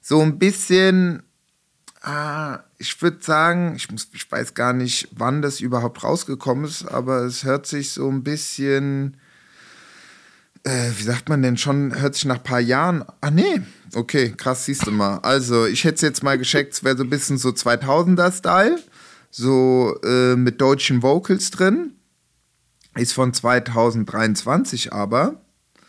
[0.00, 1.22] So ein bisschen,
[2.02, 6.86] ah, ich würde sagen, ich, muss, ich weiß gar nicht, wann das überhaupt rausgekommen ist,
[6.86, 9.16] aber es hört sich so ein bisschen
[10.64, 13.60] äh, wie sagt man denn schon, hört sich nach ein paar Jahren, ah nee,
[13.94, 15.18] okay, krass, siehst du mal.
[15.18, 18.78] Also, ich hätte es jetzt mal gescheckt, es wäre so ein bisschen so 2000er-Style,
[19.34, 21.92] so äh, mit deutschen Vocals drin.
[22.96, 25.40] Ist von 2023 aber,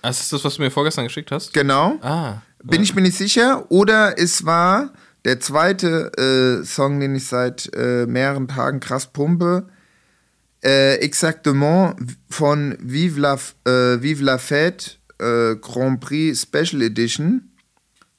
[0.02, 1.54] Das ist das, was du mir vorgestern geschickt hast?
[1.54, 2.00] genau.
[2.02, 2.42] Ah.
[2.64, 3.70] Bin ich mir nicht sicher.
[3.70, 4.92] Oder es war
[5.24, 9.68] der zweite äh, Song, den ich seit äh, mehreren Tagen krass pumpe.
[10.64, 11.96] Äh, exactement
[12.28, 13.36] von Vive la,
[13.68, 17.52] äh, Vive la Fête äh, Grand Prix Special Edition.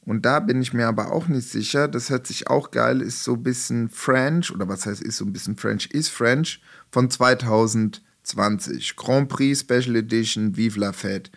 [0.07, 1.89] Und da bin ich mir aber auch nicht sicher.
[1.89, 5.25] Das hört sich auch geil, ist so ein bisschen French, oder was heißt ist so
[5.25, 8.95] ein bisschen French, ist French von 2020.
[8.95, 11.31] Grand Prix Special Edition Vive la Fête.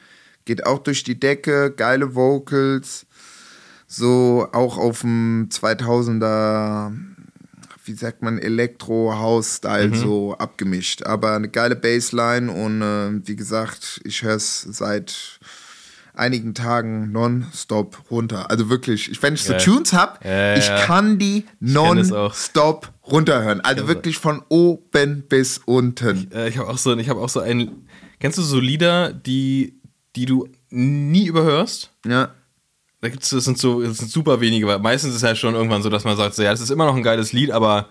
[0.45, 3.07] Geht auch durch die Decke, geile Vocals,
[3.87, 6.93] so auch auf dem 2000er,
[7.85, 11.01] wie sagt man, Elektro-House-Style so abgemischt.
[11.03, 15.38] Aber eine geile Bassline und äh, wie gesagt, ich höre es seit
[16.19, 18.49] einigen Tagen nonstop runter.
[18.51, 19.61] Also wirklich, ich, wenn ich so Geil.
[19.61, 20.79] Tunes habe, Ja, ich ja.
[20.81, 23.61] kann die nonstop runterhören.
[23.61, 26.31] Also wirklich von oben bis unten.
[26.31, 27.87] Äh, ich habe auch so, ich habe auch so ein.
[28.19, 29.79] Kennst du so Lieder, die,
[30.15, 31.91] die du nie überhörst?
[32.05, 32.31] Ja.
[33.01, 35.55] Da gibt's, das sind so, das sind super wenige, weil meistens ist es halt schon
[35.55, 37.87] irgendwann so, dass man sagt, so, ja, das ist immer noch ein geiles Lied, aber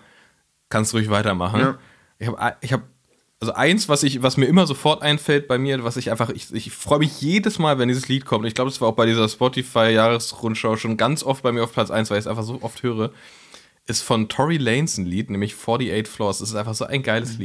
[0.69, 1.59] kannst ruhig weitermachen.
[1.59, 1.77] Ja.
[2.19, 2.83] Ich habe, ich habe,
[3.39, 6.53] also eins, was ich, was mir immer sofort einfällt bei mir, was ich einfach, ich,
[6.53, 8.45] ich freue mich jedes Mal, wenn dieses Lied kommt.
[8.45, 11.89] Ich glaube, das war auch bei dieser Spotify-Jahresrundschau schon ganz oft bei mir auf Platz
[11.89, 13.11] 1, weil ich es einfach so oft höre,
[13.87, 16.39] ist von Tory Lanez ein Lied, nämlich 48 Floors.
[16.39, 17.39] Das ist einfach so ein geiles Mhm.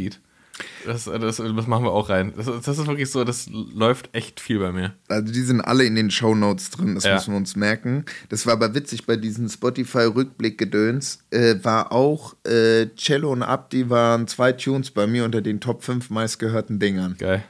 [0.86, 2.32] Das, das, das machen wir auch rein.
[2.36, 4.94] Das, das ist wirklich so, das läuft echt viel bei mir.
[5.09, 7.14] Also die sind alle in den Shownotes drin, das Ja.
[7.14, 8.05] müssen wir uns merken.
[8.28, 11.18] Das war aber witzig bei diesem Spotify-Rückblick-Gedöns.
[11.30, 15.82] Äh, war auch äh, Cello und Abdi waren zwei Tunes bei mir unter den Top
[15.84, 17.16] 5 meistgehörten Dingern.
[17.18, 17.42] Geil.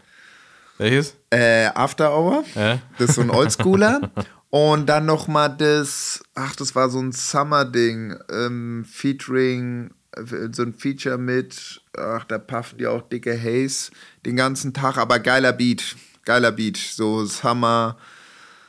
[0.78, 1.14] Welches?
[1.30, 2.80] Äh, After Hour, Ja.
[2.98, 4.10] das ist so ein Oldschooler.
[4.50, 10.03] und dann noch mal das, ach, das war so ein Summer-Ding, ähm, featuring, äh,
[10.52, 13.90] so ein Feature mit, ach, da puffen die auch dicke Haze
[14.24, 17.96] den ganzen Tag, aber geiler Beat, geiler Beat, so Summer.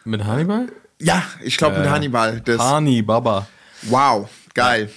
[0.03, 0.67] Mit Hannibal?
[1.01, 2.41] Ja, ich glaube mit Äh, Hannibal.
[2.41, 3.47] Das, Hani Baba.
[3.83, 4.89] wow, geil.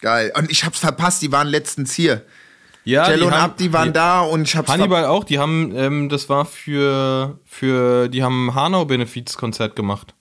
[0.00, 0.32] Geil.
[0.36, 2.24] Und ich hab's verpasst, die waren letztens hier.
[2.84, 5.72] Ja, Cello und haben- Abdi waren die- da und ich hab's Hannibal auch, die haben,
[5.74, 10.14] ähm, das war für, für, die haben Hanau-Benefizkonzert gemacht.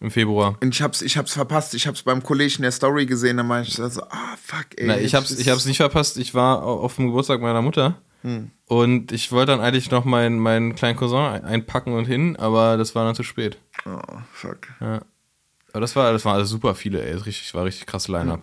[0.00, 0.56] Im Februar.
[0.60, 1.72] Und ich hab's, ich hab's verpasst.
[1.74, 3.36] Ich hab's beim Kollegen in der Story gesehen.
[3.38, 4.86] Da meinte ich so, ah, fuck, ey.
[4.86, 6.18] Na, ich hab's, ich hab's nicht verpasst.
[6.18, 7.96] Ich war au- auf dem Geburtstag meiner Mutter.
[8.22, 8.50] Hm.
[8.66, 12.76] Und ich wollte dann eigentlich noch meinen, meinen kleinen Cousin ein- einpacken und hin, aber
[12.76, 13.58] das war dann zu spät.
[13.86, 13.98] Oh,
[14.32, 14.68] fuck.
[14.80, 17.12] Aber das war, das war also super viele, ey.
[17.14, 18.42] Das richtig, war richtig krass Line-Up.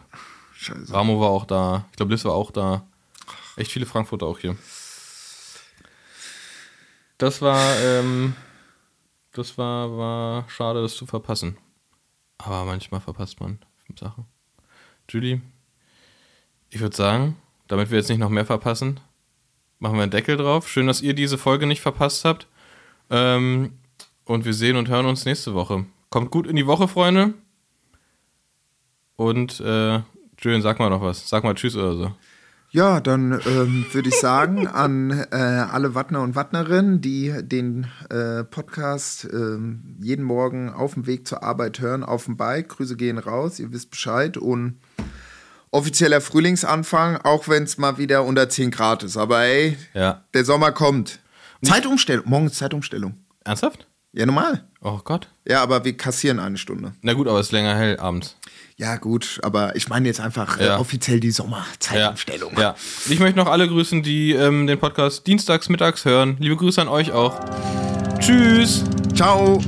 [0.53, 0.93] Scheiße.
[0.93, 1.85] Ramo war auch da.
[1.91, 2.85] Ich glaube, Liz war auch da.
[3.57, 4.55] Echt viele Frankfurter auch hier.
[7.17, 8.35] Das war, ähm,
[9.33, 11.57] das war, war schade, das zu verpassen.
[12.37, 13.59] Aber manchmal verpasst man
[13.99, 14.25] Sachen.
[15.09, 15.41] Julie,
[16.69, 17.35] ich würde sagen,
[17.67, 18.99] damit wir jetzt nicht noch mehr verpassen,
[19.79, 20.69] machen wir einen Deckel drauf.
[20.69, 22.47] Schön, dass ihr diese Folge nicht verpasst habt.
[23.09, 23.77] Ähm,
[24.25, 25.85] und wir sehen und hören uns nächste Woche.
[26.09, 27.33] Kommt gut in die Woche, Freunde.
[29.17, 30.01] Und äh,
[30.39, 31.27] Julian, sag mal noch was.
[31.27, 32.11] Sag mal Tschüss oder so.
[32.73, 38.45] Ja, dann ähm, würde ich sagen an äh, alle Wattner und Wattnerinnen, die den äh,
[38.45, 42.69] Podcast ähm, jeden Morgen auf dem Weg zur Arbeit hören, auf dem Bike.
[42.69, 44.37] Grüße gehen raus, ihr wisst Bescheid.
[44.37, 44.79] Und
[45.69, 49.17] offizieller Frühlingsanfang, auch wenn es mal wieder unter 10 Grad ist.
[49.17, 50.23] Aber ey, Ja.
[50.33, 51.19] der Sommer kommt.
[51.63, 52.23] Zeitumstellung.
[52.27, 53.15] Morgen ist Zeitumstellung.
[53.43, 53.85] Ernsthaft?
[54.13, 54.63] Ja, normal.
[54.81, 55.29] Oh Gott.
[55.45, 56.93] Ja, aber wir kassieren eine Stunde.
[57.01, 58.37] Na gut, aber es ist länger hell abends.
[58.81, 60.79] Ja, gut, aber ich meine jetzt einfach äh, Ja.
[60.79, 61.33] offiziell die Ja.
[61.33, 62.57] Sommerzeitumstellung.
[62.59, 62.73] ja.
[63.07, 66.35] Ich möchte noch alle grüßen, die ähm, den Podcast dienstags, mittags hören.
[66.39, 67.39] Liebe Grüße an euch auch.
[68.19, 68.83] Tschüss.
[69.15, 69.61] Ciao.